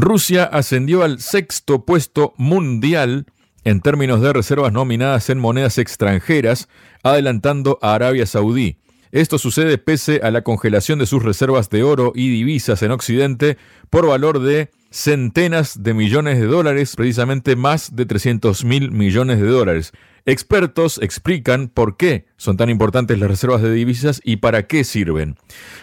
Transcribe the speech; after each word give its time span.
Rusia 0.00 0.44
ascendió 0.44 1.02
al 1.02 1.20
sexto 1.20 1.84
puesto 1.84 2.34
mundial 2.36 3.26
en 3.64 3.80
términos 3.80 4.20
de 4.20 4.32
reservas 4.32 4.72
nominadas 4.72 5.28
en 5.30 5.38
monedas 5.38 5.78
extranjeras, 5.78 6.68
adelantando 7.02 7.78
a 7.82 7.94
Arabia 7.94 8.26
Saudí. 8.26 8.78
Esto 9.10 9.38
sucede 9.38 9.78
pese 9.78 10.20
a 10.22 10.30
la 10.30 10.42
congelación 10.42 10.98
de 10.98 11.06
sus 11.06 11.22
reservas 11.22 11.70
de 11.70 11.82
oro 11.82 12.12
y 12.14 12.28
divisas 12.28 12.82
en 12.82 12.90
Occidente 12.90 13.56
por 13.88 14.06
valor 14.06 14.40
de 14.40 14.70
centenas 14.90 15.82
de 15.82 15.94
millones 15.94 16.38
de 16.38 16.46
dólares, 16.46 16.94
precisamente 16.94 17.56
más 17.56 17.96
de 17.96 18.06
300 18.06 18.64
mil 18.64 18.90
millones 18.90 19.40
de 19.40 19.48
dólares. 19.48 19.92
Expertos 20.26 20.98
explican 21.02 21.68
por 21.68 21.96
qué 21.96 22.26
son 22.36 22.58
tan 22.58 22.68
importantes 22.68 23.18
las 23.18 23.30
reservas 23.30 23.62
de 23.62 23.72
divisas 23.72 24.20
y 24.22 24.36
para 24.36 24.66
qué 24.66 24.84
sirven. 24.84 25.36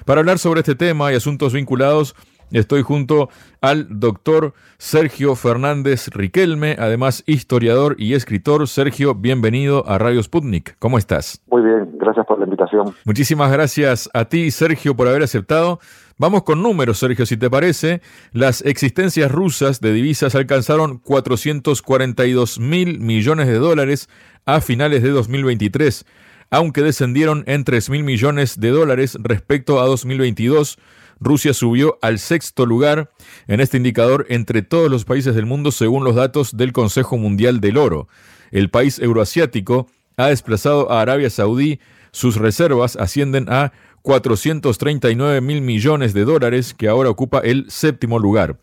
Para 0.05 0.21
hablar 0.21 0.37
sobre 0.37 0.59
este 0.59 0.75
tema 0.75 1.11
y 1.11 1.15
asuntos 1.15 1.53
vinculados, 1.53 2.15
Estoy 2.51 2.83
junto 2.83 3.29
al 3.59 3.87
doctor 3.99 4.53
Sergio 4.77 5.35
Fernández 5.35 6.09
Riquelme, 6.09 6.75
además 6.77 7.23
historiador 7.25 7.95
y 7.97 8.13
escritor. 8.13 8.67
Sergio, 8.67 9.15
bienvenido 9.15 9.87
a 9.87 9.97
Radio 9.97 10.21
Sputnik. 10.21 10.77
¿Cómo 10.79 10.97
estás? 10.97 11.41
Muy 11.47 11.63
bien, 11.63 11.97
gracias 11.97 12.25
por 12.25 12.37
la 12.39 12.45
invitación. 12.45 12.93
Muchísimas 13.03 13.51
gracias 13.51 14.09
a 14.13 14.25
ti, 14.25 14.51
Sergio, 14.51 14.95
por 14.95 15.07
haber 15.07 15.23
aceptado. 15.23 15.79
Vamos 16.17 16.43
con 16.43 16.61
números, 16.61 16.99
Sergio, 16.99 17.25
si 17.25 17.35
te 17.35 17.49
parece. 17.49 18.01
Las 18.31 18.61
existencias 18.61 19.31
rusas 19.31 19.81
de 19.81 19.91
divisas 19.91 20.35
alcanzaron 20.35 20.99
442 20.99 22.59
mil 22.59 22.99
millones 22.99 23.47
de 23.47 23.55
dólares 23.55 24.07
a 24.45 24.61
finales 24.61 25.03
de 25.03 25.09
2023, 25.09 26.05
aunque 26.51 26.83
descendieron 26.83 27.43
en 27.47 27.63
3 27.65 27.89
mil 27.89 28.03
millones 28.03 28.59
de 28.59 28.69
dólares 28.69 29.17
respecto 29.21 29.81
a 29.81 29.87
2022. 29.87 30.77
Rusia 31.19 31.53
subió 31.53 31.97
al 32.01 32.19
sexto 32.19 32.65
lugar 32.65 33.11
en 33.47 33.61
este 33.61 33.77
indicador 33.77 34.25
entre 34.29 34.61
todos 34.61 34.89
los 34.89 35.05
países 35.05 35.35
del 35.35 35.45
mundo 35.45 35.71
según 35.71 36.03
los 36.03 36.15
datos 36.15 36.57
del 36.57 36.73
Consejo 36.73 37.17
Mundial 37.17 37.61
del 37.61 37.77
Oro. 37.77 38.07
El 38.51 38.69
país 38.69 38.99
euroasiático 38.99 39.87
ha 40.17 40.27
desplazado 40.27 40.91
a 40.91 41.01
Arabia 41.01 41.29
Saudí, 41.29 41.79
sus 42.11 42.37
reservas 42.37 42.95
ascienden 42.95 43.47
a 43.49 43.73
439 44.01 45.41
mil 45.41 45.61
millones 45.61 46.13
de 46.13 46.25
dólares, 46.25 46.73
que 46.73 46.87
ahora 46.87 47.09
ocupa 47.09 47.39
el 47.39 47.65
séptimo 47.69 48.19
lugar. 48.19 48.59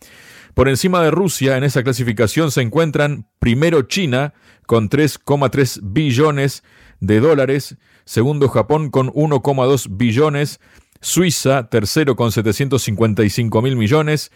Por 0.55 0.69
encima 0.69 1.03
de 1.03 1.11
Rusia, 1.11 1.57
en 1.57 1.65
esa 1.65 1.83
clasificación 1.83 2.51
se 2.51 2.63
encuentran 2.63 3.27
primero 3.39 3.83
China, 3.83 4.35
con 4.67 4.89
3,3 4.89 5.81
billones 5.83 6.63
de 7.01 7.21
dólares, 7.21 7.77
segundo 8.05 8.49
Japón 8.49 8.91
con 8.91 9.09
1,2 9.09 9.89
billones, 9.91 10.61
Suiza, 11.03 11.69
tercero 11.69 12.15
con 12.15 12.31
755 12.31 13.61
mil 13.61 13.77
millones, 13.77 14.31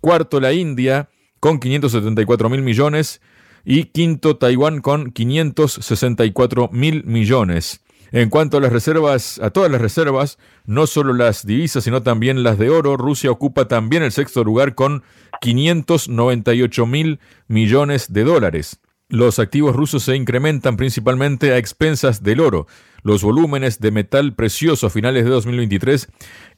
cuarto 0.00 0.38
la 0.38 0.52
India 0.52 1.08
con 1.40 1.58
574 1.58 2.48
mil 2.48 2.62
millones 2.62 3.20
y 3.64 3.86
quinto 3.86 4.36
Taiwán 4.36 4.80
con 4.80 5.10
564 5.10 6.70
mil 6.72 7.04
millones. 7.04 7.80
En 8.12 8.30
cuanto 8.30 8.56
a 8.56 8.60
las 8.60 8.72
reservas, 8.72 9.40
a 9.42 9.50
todas 9.50 9.70
las 9.70 9.80
reservas, 9.80 10.38
no 10.64 10.86
solo 10.86 11.12
las 11.12 11.44
divisas, 11.44 11.82
sino 11.82 12.02
también 12.02 12.44
las 12.44 12.58
de 12.58 12.70
oro, 12.70 12.96
Rusia 12.96 13.32
ocupa 13.32 13.66
también 13.66 14.04
el 14.04 14.12
sexto 14.12 14.44
lugar 14.44 14.76
con 14.76 15.02
598 15.40 16.86
mil 16.86 17.18
millones 17.48 18.12
de 18.12 18.22
dólares. 18.22 18.80
Los 19.10 19.38
activos 19.38 19.74
rusos 19.74 20.02
se 20.02 20.16
incrementan 20.16 20.76
principalmente 20.76 21.52
a 21.52 21.56
expensas 21.56 22.22
del 22.22 22.40
oro. 22.40 22.66
Los 23.02 23.22
volúmenes 23.22 23.80
de 23.80 23.90
metal 23.90 24.34
precioso 24.34 24.86
a 24.86 24.90
finales 24.90 25.24
de 25.24 25.30
2023 25.30 26.08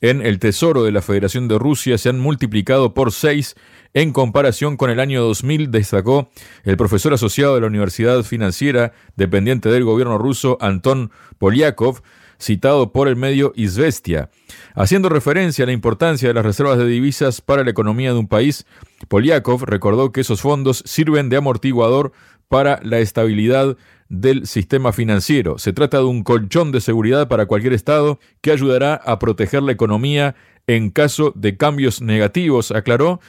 en 0.00 0.20
el 0.26 0.40
Tesoro 0.40 0.82
de 0.82 0.90
la 0.90 1.00
Federación 1.00 1.46
de 1.46 1.60
Rusia 1.60 1.96
se 1.96 2.08
han 2.08 2.18
multiplicado 2.18 2.92
por 2.92 3.12
seis 3.12 3.54
en 3.94 4.12
comparación 4.12 4.76
con 4.76 4.90
el 4.90 4.98
año 4.98 5.22
2000, 5.22 5.70
destacó 5.70 6.28
el 6.64 6.76
profesor 6.76 7.14
asociado 7.14 7.54
de 7.54 7.60
la 7.60 7.68
Universidad 7.68 8.24
Financiera 8.24 8.94
dependiente 9.14 9.68
del 9.68 9.84
gobierno 9.84 10.18
ruso, 10.18 10.58
Anton 10.60 11.12
Polyakov, 11.38 12.02
citado 12.40 12.90
por 12.90 13.06
el 13.06 13.14
medio 13.14 13.52
Izvestia. 13.54 14.30
Haciendo 14.74 15.08
referencia 15.08 15.62
a 15.62 15.66
la 15.66 15.72
importancia 15.72 16.26
de 16.26 16.34
las 16.34 16.44
reservas 16.44 16.78
de 16.78 16.86
divisas 16.86 17.42
para 17.42 17.62
la 17.62 17.70
economía 17.70 18.12
de 18.12 18.18
un 18.18 18.28
país, 18.28 18.66
Polyakov 19.08 19.64
recordó 19.64 20.10
que 20.10 20.22
esos 20.22 20.40
fondos 20.40 20.82
sirven 20.86 21.28
de 21.28 21.36
amortiguador 21.36 22.12
para 22.50 22.80
la 22.82 22.98
estabilidad 22.98 23.76
del 24.08 24.44
sistema 24.48 24.92
financiero. 24.92 25.56
Se 25.58 25.72
trata 25.72 25.98
de 25.98 26.04
un 26.04 26.24
colchón 26.24 26.72
de 26.72 26.80
seguridad 26.80 27.28
para 27.28 27.46
cualquier 27.46 27.72
Estado 27.72 28.18
que 28.40 28.50
ayudará 28.50 28.94
a 28.96 29.20
proteger 29.20 29.62
la 29.62 29.70
economía 29.70 30.34
en 30.66 30.90
caso 30.90 31.32
de 31.36 31.56
cambios 31.56 32.02
negativos, 32.02 32.72
aclaró, 32.72 33.20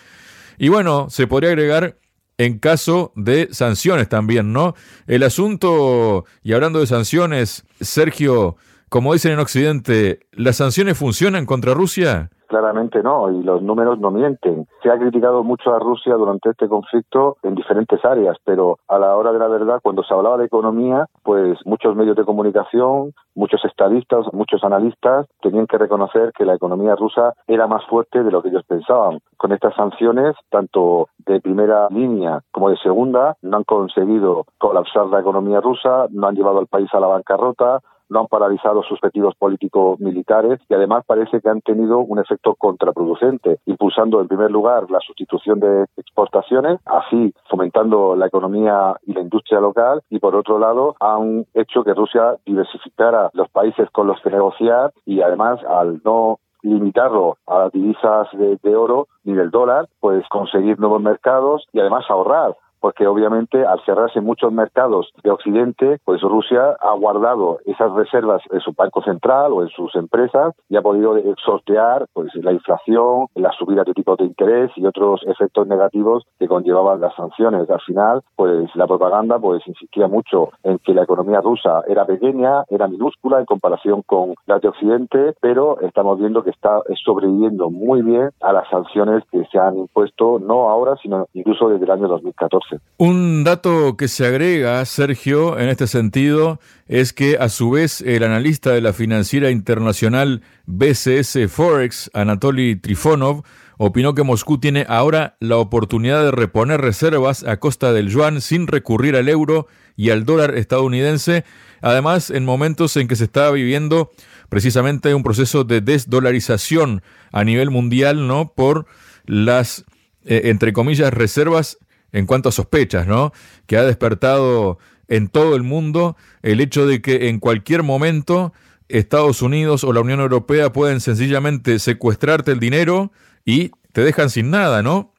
y 0.58 0.70
bueno, 0.70 1.08
se 1.12 1.28
podría 1.28 1.52
agregar 1.52 2.00
en 2.40 2.58
caso 2.58 3.14
de 3.16 3.50
sanciones 3.52 4.10
también, 4.10 4.54
¿no? 4.54 4.74
El 5.06 5.22
asunto, 5.22 6.26
y 6.42 6.54
hablando 6.54 6.80
de 6.80 6.88
sanciones, 6.88 7.64
Sergio, 7.80 8.58
como 8.90 9.14
dicen 9.14 9.34
en 9.34 9.40
Occidente, 9.40 10.22
¿las 10.32 10.58
sanciones 10.58 10.98
funcionan 10.98 11.46
contra 11.46 11.76
Rusia? 11.76 12.32
Claramente 12.52 13.02
no, 13.02 13.32
y 13.32 13.44
los 13.44 13.62
números 13.62 13.98
no 14.00 14.12
mienten. 14.12 14.68
Se 14.84 14.90
ha 14.90 15.00
criticado 15.00 15.42
mucho 15.42 15.74
a 15.74 15.80
Rusia 15.80 16.16
durante 16.16 16.50
este 16.50 16.68
conflicto 16.68 17.38
en 17.44 17.56
diferentes 17.56 18.04
áreas, 18.04 18.36
pero 18.44 18.80
a 18.90 19.00
la 19.00 19.16
hora 19.16 19.32
de 19.32 19.40
la 19.40 19.48
verdad, 19.48 19.80
cuando 19.82 20.04
se 20.04 20.14
hablaba 20.14 20.38
de 20.38 20.48
economía, 20.48 21.06
pues 21.24 21.58
muchos 21.64 21.96
medios 21.96 22.18
de 22.18 22.26
comunicación, 22.26 23.14
muchos 23.36 23.64
estadistas, 23.64 24.26
muchos 24.34 24.66
analistas 24.66 25.28
tenían 25.42 25.66
que 25.66 25.78
reconocer 25.78 26.34
que 26.38 26.44
la 26.44 26.56
economía 26.56 26.94
rusa 26.98 27.34
era 27.48 27.68
más 27.68 27.86
fuerte 27.86 28.22
de 28.22 28.32
lo 28.32 28.42
que 28.42 28.50
ellos 28.50 28.66
pensaban. 28.68 29.22
Con 29.38 29.54
estas 29.54 29.74
sanciones, 29.76 30.36
tanto 30.50 31.08
de 31.20 31.40
primera 31.40 31.88
línea 31.90 32.42
como 32.52 32.70
de 32.70 32.76
segunda, 32.80 33.38
no 33.44 33.56
han 33.56 33.64
conseguido 33.64 34.46
colapsar 34.58 35.08
la 35.08 35.22
economía 35.22 35.62
rusa, 35.62 36.08
no 36.10 36.28
han 36.28 36.36
llevado 36.36 36.60
al 36.60 36.68
país 36.68 36.90
a 36.94 37.00
la 37.00 37.08
bancarrota, 37.08 37.80
no 38.12 38.20
han 38.20 38.28
paralizado 38.28 38.84
sus 38.84 39.00
objetivos 39.00 39.36
políticos 39.36 40.00
militares 40.00 40.60
y 40.70 40.74
además 40.74 41.04
parece 41.08 41.40
que 41.40 41.50
han 41.50 41.62
tenido 41.62 42.00
un 42.00 42.20
efecto 42.20 42.56
contraproducente, 42.56 43.60
impulsando 43.66 44.20
en 44.20 44.28
primer 44.28 44.52
lugar 44.52 44.92
la 44.92 45.00
sustitución 45.00 45.60
de 45.60 45.86
exportaciones, 45.96 46.80
así 46.86 47.34
fomentando 47.50 48.16
la 48.16 48.28
economía 48.28 48.96
y 49.08 49.14
la 49.14 49.22
industria 49.22 49.62
local 49.62 50.02
y 50.10 50.20
por 50.20 50.36
otro 50.36 50.60
lado 50.60 50.96
han 51.00 51.46
hecho 51.54 51.84
que 51.84 51.94
Rusia 51.94 52.36
diversificara 52.46 53.30
los 53.34 53.50
países 53.50 53.90
con 53.92 54.08
los 54.08 54.20
que 54.22 54.30
negociar 54.30 54.92
y 55.06 55.22
además 55.22 55.60
al 55.64 56.02
no 56.04 56.40
limitarlo 56.64 57.38
a 57.48 57.60
las 57.60 57.72
divisas 57.72 58.28
de, 58.34 58.58
de, 58.62 58.76
oro 58.76 59.08
ni 59.24 59.34
del 59.34 59.50
dólar, 59.50 59.88
pues 60.00 60.24
conseguir 60.30 60.80
nuevos 60.80 61.02
mercados 61.02 61.66
y 61.72 61.80
además 61.80 62.06
ahorrar 62.10 62.56
porque 62.82 63.08
obviamente 63.08 63.66
al 63.66 63.80
cerrarse 63.86 64.20
muchos 64.20 64.52
mercados 64.52 65.12
de 65.24 65.32
Occidente, 65.32 66.00
pues 66.04 66.22
Rusia 66.22 66.76
ha 66.80 66.94
guardado 66.96 67.60
esas 67.66 67.94
reservas 67.94 68.42
en 68.52 68.60
su 68.60 68.74
banco 68.74 69.02
central 69.04 69.54
o 69.54 69.62
en 69.62 69.70
sus 69.70 69.96
empresas 69.96 70.54
y 70.68 70.76
ha 70.76 70.82
podido 70.82 71.16
sortear 71.46 72.08
pues 72.14 72.34
la 72.36 72.52
inflación, 72.52 73.28
la 73.36 73.52
subida 73.52 73.84
de 73.84 73.94
tipos 73.94 74.18
de 74.18 74.26
interés 74.26 74.72
y 74.76 74.86
otros 74.86 75.22
efectos 75.28 75.68
negativos 75.68 76.26
que 76.40 76.48
conllevaban 76.48 77.00
las 77.00 77.16
sanciones. 77.16 77.70
Al 77.70 77.82
final, 77.82 78.22
pues 78.36 78.76
la 78.76 78.88
propaganda 78.88 79.40
pues 79.40 79.66
insistía 79.68 80.08
mucho 80.08 80.50
en 80.64 80.80
que 80.80 80.94
la 80.94 81.04
economía 81.04 81.42
rusa 81.42 81.84
era 81.88 82.06
pequeña, 82.06 82.64
era 82.70 82.88
minúscula 82.88 83.40
en 83.40 83.46
comparación 83.46 84.02
con 84.02 84.34
la 84.48 84.60
de 84.60 84.70
Occidente, 84.70 85.34
pero 85.40 85.80
estamos 85.82 86.20
viendo 86.20 86.44
que 86.44 86.50
está 86.50 86.82
sobreviviendo 87.04 87.70
muy 87.70 88.02
bien 88.02 88.32
a 88.42 88.54
las 88.54 88.68
sanciones 88.70 89.24
que 89.32 89.46
se 89.46 89.60
han 89.60 89.78
impuesto 89.78 90.40
no 90.40 90.70
ahora, 90.70 90.96
sino 91.02 91.28
incluso 91.34 91.70
desde 91.70 91.86
el 91.86 91.92
año 91.92 92.08
2014. 92.08 92.71
Un 92.98 93.44
dato 93.44 93.98
que 93.98 94.08
se 94.08 94.26
agrega, 94.26 94.86
Sergio, 94.86 95.58
en 95.58 95.70
este 95.70 95.88
sentido, 95.88 96.60
es 96.88 97.14
que 97.14 97.38
a 97.40 97.50
su 97.50 97.72
vez 97.72 98.02
el 98.02 98.24
analista 98.24 98.72
de 98.72 98.82
la 98.82 98.94
financiera 98.94 99.50
internacional 99.50 100.42
BCS 100.68 101.40
Forex, 101.50 102.12
Anatoly 102.14 102.76
Trifonov, 102.76 103.44
opinó 103.78 104.14
que 104.14 104.22
Moscú 104.22 104.60
tiene 104.60 104.86
ahora 104.88 105.36
la 105.40 105.58
oportunidad 105.58 106.24
de 106.24 106.30
reponer 106.30 106.82
reservas 106.82 107.44
a 107.44 107.58
costa 107.58 107.92
del 107.94 108.10
yuan 108.10 108.40
sin 108.40 108.68
recurrir 108.68 109.16
al 109.16 109.28
euro 109.28 109.68
y 109.96 110.12
al 110.12 110.24
dólar 110.24 110.56
estadounidense, 110.56 111.44
además 111.82 112.30
en 112.30 112.46
momentos 112.46 112.96
en 112.98 113.08
que 113.08 113.16
se 113.16 113.24
está 113.24 113.50
viviendo 113.50 114.12
precisamente 114.50 115.16
un 115.16 115.24
proceso 115.24 115.64
de 115.64 115.82
desdolarización 115.82 117.02
a 117.32 117.44
nivel 117.44 117.72
mundial, 117.72 118.28
¿no? 118.28 118.54
Por 118.54 118.86
las, 119.26 119.86
eh, 120.26 120.42
entre 120.46 120.74
comillas, 120.74 121.12
reservas 121.12 121.80
en 122.12 122.26
cuanto 122.26 122.50
a 122.50 122.52
sospechas, 122.52 123.08
¿no? 123.08 123.32
Que 123.66 123.78
ha 123.78 123.84
despertado 123.84 124.78
en 125.08 125.28
todo 125.28 125.56
el 125.56 125.64
mundo 125.64 126.16
el 126.42 126.62
hecho 126.62 126.86
de 126.86 127.02
que 127.02 127.30
en 127.30 127.40
cualquier 127.40 127.84
momento 127.84 128.54
Estados 128.88 129.42
Unidos 129.42 129.84
o 129.84 129.94
la 129.94 130.02
Unión 130.02 130.20
Europea 130.20 130.74
pueden 130.74 131.00
sencillamente 131.00 131.80
secuestrarte 131.80 132.52
el 132.52 132.60
dinero 132.60 133.12
y 133.46 133.72
te 133.94 134.02
dejan 134.02 134.30
sin 134.30 134.50
nada, 134.50 134.82
¿no? 134.82 135.11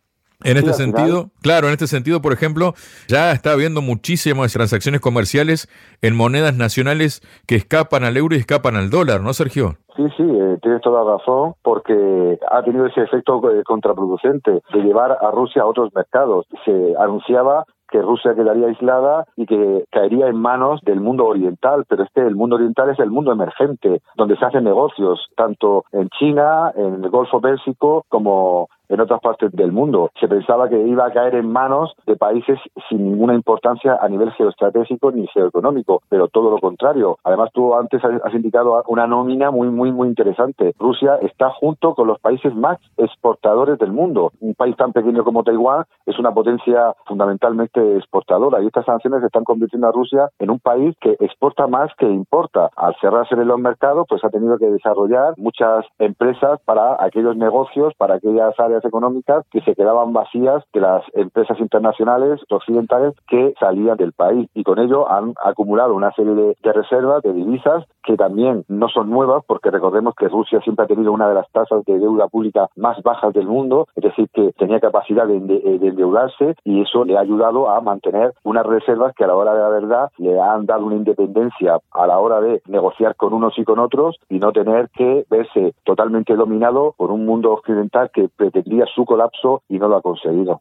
En 0.44 0.56
este 0.56 0.72
sentido, 0.72 1.30
claro, 1.42 1.66
en 1.66 1.72
este 1.72 1.86
sentido, 1.86 2.20
por 2.20 2.32
ejemplo, 2.32 2.74
ya 3.08 3.32
está 3.32 3.52
habiendo 3.52 3.82
muchísimas 3.82 4.52
transacciones 4.52 5.00
comerciales 5.00 5.68
en 6.00 6.16
monedas 6.16 6.56
nacionales 6.56 7.22
que 7.46 7.56
escapan 7.56 8.04
al 8.04 8.16
euro 8.16 8.34
y 8.34 8.38
escapan 8.38 8.76
al 8.76 8.90
dólar, 8.90 9.20
¿no, 9.20 9.32
Sergio? 9.32 9.76
Sí, 9.96 10.04
sí, 10.16 10.22
eh, 10.22 10.58
tienes 10.62 10.80
toda 10.80 11.04
razón, 11.04 11.54
porque 11.62 12.38
ha 12.50 12.62
tenido 12.62 12.86
ese 12.86 13.02
efecto 13.02 13.40
eh, 13.50 13.62
contraproducente 13.64 14.62
de 14.72 14.80
llevar 14.80 15.18
a 15.20 15.30
Rusia 15.30 15.62
a 15.62 15.66
otros 15.66 15.90
mercados. 15.94 16.46
Se 16.64 16.94
anunciaba 16.98 17.66
que 17.92 18.00
Rusia 18.00 18.34
quedaría 18.34 18.68
aislada 18.68 19.26
y 19.36 19.44
que 19.46 19.84
caería 19.90 20.26
en 20.26 20.36
manos 20.36 20.80
del 20.82 21.00
mundo 21.00 21.26
oriental, 21.26 21.84
pero 21.86 22.02
este 22.04 22.26
el 22.26 22.34
mundo 22.34 22.56
oriental 22.56 22.88
es 22.88 22.98
el 22.98 23.10
mundo 23.10 23.30
emergente, 23.30 24.00
donde 24.16 24.36
se 24.36 24.46
hacen 24.46 24.64
negocios, 24.64 25.20
tanto 25.36 25.84
en 25.92 26.08
China, 26.18 26.72
en 26.74 27.04
el 27.04 27.10
Golfo 27.10 27.40
Pérsico, 27.40 28.04
como 28.08 28.68
en 28.92 29.00
otras 29.00 29.20
partes 29.20 29.50
del 29.52 29.72
mundo. 29.72 30.10
Se 30.20 30.28
pensaba 30.28 30.68
que 30.68 30.78
iba 30.78 31.06
a 31.06 31.12
caer 31.12 31.34
en 31.34 31.50
manos 31.50 31.94
de 32.06 32.16
países 32.16 32.58
sin 32.88 33.10
ninguna 33.10 33.34
importancia 33.34 33.98
a 34.00 34.08
nivel 34.08 34.30
geoestratégico 34.32 35.10
ni 35.10 35.26
geoeconómico, 35.28 36.02
pero 36.08 36.28
todo 36.28 36.50
lo 36.50 36.58
contrario. 36.58 37.16
Además, 37.24 37.50
tú 37.54 37.74
antes 37.74 38.02
has 38.04 38.34
indicado 38.34 38.82
una 38.88 39.06
nómina 39.06 39.50
muy, 39.50 39.68
muy, 39.68 39.90
muy 39.92 40.08
interesante. 40.08 40.74
Rusia 40.78 41.16
está 41.22 41.50
junto 41.50 41.94
con 41.94 42.06
los 42.06 42.20
países 42.20 42.54
más 42.54 42.78
exportadores 42.98 43.78
del 43.78 43.92
mundo. 43.92 44.32
Un 44.40 44.54
país 44.54 44.76
tan 44.76 44.92
pequeño 44.92 45.24
como 45.24 45.42
Taiwán 45.42 45.84
es 46.04 46.18
una 46.18 46.32
potencia 46.32 46.94
fundamentalmente 47.06 47.96
exportadora 47.96 48.62
y 48.62 48.66
estas 48.66 48.84
sanciones 48.84 49.22
están 49.22 49.44
convirtiendo 49.44 49.88
a 49.88 49.92
Rusia 49.92 50.28
en 50.38 50.50
un 50.50 50.60
país 50.60 50.94
que 51.00 51.16
exporta 51.20 51.66
más 51.66 51.90
que 51.96 52.06
importa. 52.06 52.70
Al 52.76 52.94
cerrarse 53.00 53.36
los 53.36 53.58
mercados, 53.58 54.06
pues 54.08 54.22
ha 54.24 54.30
tenido 54.30 54.58
que 54.58 54.66
desarrollar 54.66 55.34
muchas 55.38 55.86
empresas 55.98 56.60
para 56.64 57.02
aquellos 57.02 57.36
negocios, 57.36 57.94
para 57.96 58.16
aquellas 58.16 58.58
áreas 58.60 58.81
económicas 58.84 59.44
que 59.50 59.60
se 59.62 59.74
quedaban 59.74 60.12
vacías 60.12 60.64
de 60.72 60.80
las 60.80 61.02
empresas 61.14 61.58
internacionales 61.60 62.40
occidentales 62.50 63.14
que 63.28 63.54
salían 63.58 63.96
del 63.96 64.12
país. 64.12 64.48
Y 64.54 64.64
con 64.64 64.78
ello 64.78 65.10
han 65.10 65.34
acumulado 65.44 65.94
una 65.94 66.12
serie 66.12 66.34
de, 66.34 66.72
reservas 66.72 67.22
de 67.22 67.32
divisas 67.32 67.84
que 68.02 68.16
también 68.16 68.64
no 68.68 68.88
son 68.88 69.10
nuevas 69.10 69.44
porque 69.46 69.70
recordemos 69.70 70.14
que 70.16 70.28
Rusia 70.28 70.60
siempre 70.60 70.84
ha 70.84 70.88
tenido 70.88 71.12
una 71.12 71.28
de 71.28 71.34
las 71.34 71.50
tasas 71.52 71.84
de 71.84 71.98
deuda 71.98 72.28
pública 72.28 72.68
más 72.76 73.02
bajas 73.02 73.32
del 73.32 73.46
mundo, 73.46 73.86
es 73.94 74.04
decir, 74.04 74.28
que 74.32 74.52
tenía 74.58 74.80
capacidad 74.80 75.26
de, 75.26 75.40
de 75.40 75.88
endeudarse 75.88 76.54
y 76.64 76.82
eso 76.82 77.04
le 77.04 77.16
ha 77.16 77.20
ayudado 77.20 77.70
a 77.70 77.80
mantener 77.80 78.32
unas 78.44 78.66
reservas 78.66 79.14
que 79.14 79.24
a 79.24 79.28
la 79.28 79.36
hora 79.36 79.54
de 79.54 79.60
la 79.60 79.68
verdad 79.68 80.10
le 80.18 80.40
han 80.40 80.66
dado 80.66 80.86
una 80.86 80.96
independencia 80.96 81.78
a 81.92 82.06
la 82.06 82.18
hora 82.18 82.40
de 82.40 82.62
negociar 82.66 83.14
con 83.16 83.32
unos 83.32 83.58
y 83.58 83.64
con 83.64 83.78
otros 83.78 84.16
y 84.28 84.38
no 84.38 84.52
tener 84.52 84.90
que 84.90 85.24
verse 85.30 85.74
totalmente 85.84 86.34
dominado 86.34 86.94
por 86.96 87.10
un 87.10 87.24
mundo 87.24 87.52
occidental 87.52 88.10
que 88.12 88.28
pretendía 88.28 88.84
su 88.94 89.04
colapso 89.04 89.62
y 89.68 89.78
no 89.78 89.88
lo 89.88 89.96
ha 89.96 90.02
conseguido. 90.02 90.60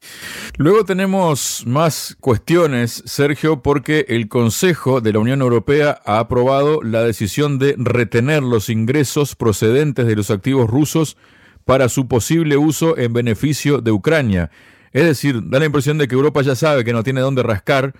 Luego 0.57 0.83
tenemos 0.83 1.63
más 1.65 2.15
cuestiones, 2.19 3.03
Sergio, 3.05 3.61
porque 3.61 4.05
el 4.09 4.27
Consejo 4.27 5.01
de 5.01 5.13
la 5.13 5.19
Unión 5.19 5.41
Europea 5.41 5.99
ha 6.05 6.19
aprobado 6.19 6.81
la 6.83 7.03
decisión 7.03 7.30
de 7.35 7.75
retener 7.77 8.43
los 8.43 8.69
ingresos 8.69 9.35
procedentes 9.35 10.05
de 10.05 10.15
los 10.15 10.29
activos 10.31 10.69
rusos 10.69 11.17
para 11.65 11.87
su 11.87 12.07
posible 12.07 12.57
uso 12.57 12.97
en 12.97 13.13
beneficio 13.13 13.79
de 13.79 13.91
Ucrania. 13.91 14.51
Es 14.91 15.05
decir, 15.05 15.41
da 15.49 15.59
la 15.59 15.65
impresión 15.65 15.97
de 15.97 16.07
que 16.07 16.15
Europa 16.15 16.41
ya 16.41 16.55
sabe 16.55 16.83
que 16.83 16.91
no 16.91 17.03
tiene 17.03 17.21
dónde 17.21 17.43
rascar 17.43 17.93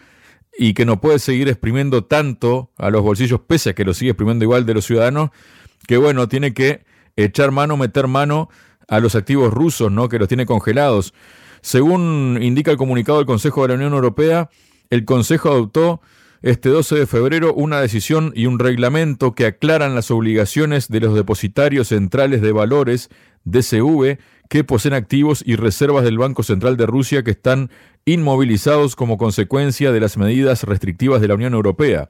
y 0.57 0.74
que 0.74 0.86
no 0.86 1.00
puede 1.00 1.19
seguir 1.19 1.48
exprimiendo 1.48 2.04
tanto 2.04 2.72
a 2.78 2.89
los 2.89 3.01
bolsillos, 3.01 3.39
pese 3.48 3.69
a 3.69 3.74
que 3.74 3.86
lo 3.86 3.94
sigue 3.94 4.12
exprimiendo 4.12 4.44
igual 4.44 4.66
de 4.66 4.74
los 4.74 4.86
ciudadanos, 4.86 5.30
que 5.88 5.95
bueno, 5.95 6.28
tiene 6.28 6.54
que 6.54 6.83
echar 7.16 7.51
mano, 7.51 7.78
meter 7.78 8.07
mano 8.07 8.50
a 8.89 9.00
los 9.00 9.16
activos 9.16 9.54
rusos, 9.54 9.92
¿no? 9.92 10.10
que 10.10 10.19
los 10.19 10.28
tiene 10.28 10.45
congelados. 10.45 11.13
Según 11.62 12.38
indica 12.42 12.72
el 12.72 12.78
comunicado 12.78 13.19
del 13.19 13.28
Consejo 13.28 13.62
de 13.62 13.69
la 13.69 13.75
Unión 13.75 13.94
Europea, 13.94 14.50
el 14.89 15.06
Consejo 15.06 15.50
adoptó 15.50 16.01
este 16.41 16.69
12 16.69 16.95
de 16.95 17.07
febrero 17.07 17.53
una 17.53 17.79
decisión 17.79 18.33
y 18.35 18.47
un 18.47 18.57
reglamento 18.57 19.33
que 19.33 19.45
aclaran 19.45 19.93
las 19.93 20.09
obligaciones 20.09 20.88
de 20.88 20.99
los 20.99 21.13
depositarios 21.13 21.89
centrales 21.89 22.41
de 22.41 22.51
valores 22.51 23.09
DCV 23.43 24.17
que 24.49 24.63
poseen 24.63 24.93
activos 24.93 25.43
y 25.45 25.55
reservas 25.55 26.03
del 26.03 26.17
Banco 26.17 26.43
Central 26.43 26.77
de 26.77 26.85
Rusia 26.85 27.23
que 27.23 27.31
están 27.31 27.69
inmovilizados 28.05 28.95
como 28.95 29.17
consecuencia 29.17 29.91
de 29.91 29.99
las 29.99 30.17
medidas 30.17 30.63
restrictivas 30.63 31.21
de 31.21 31.27
la 31.27 31.35
Unión 31.35 31.53
Europea. 31.53 32.09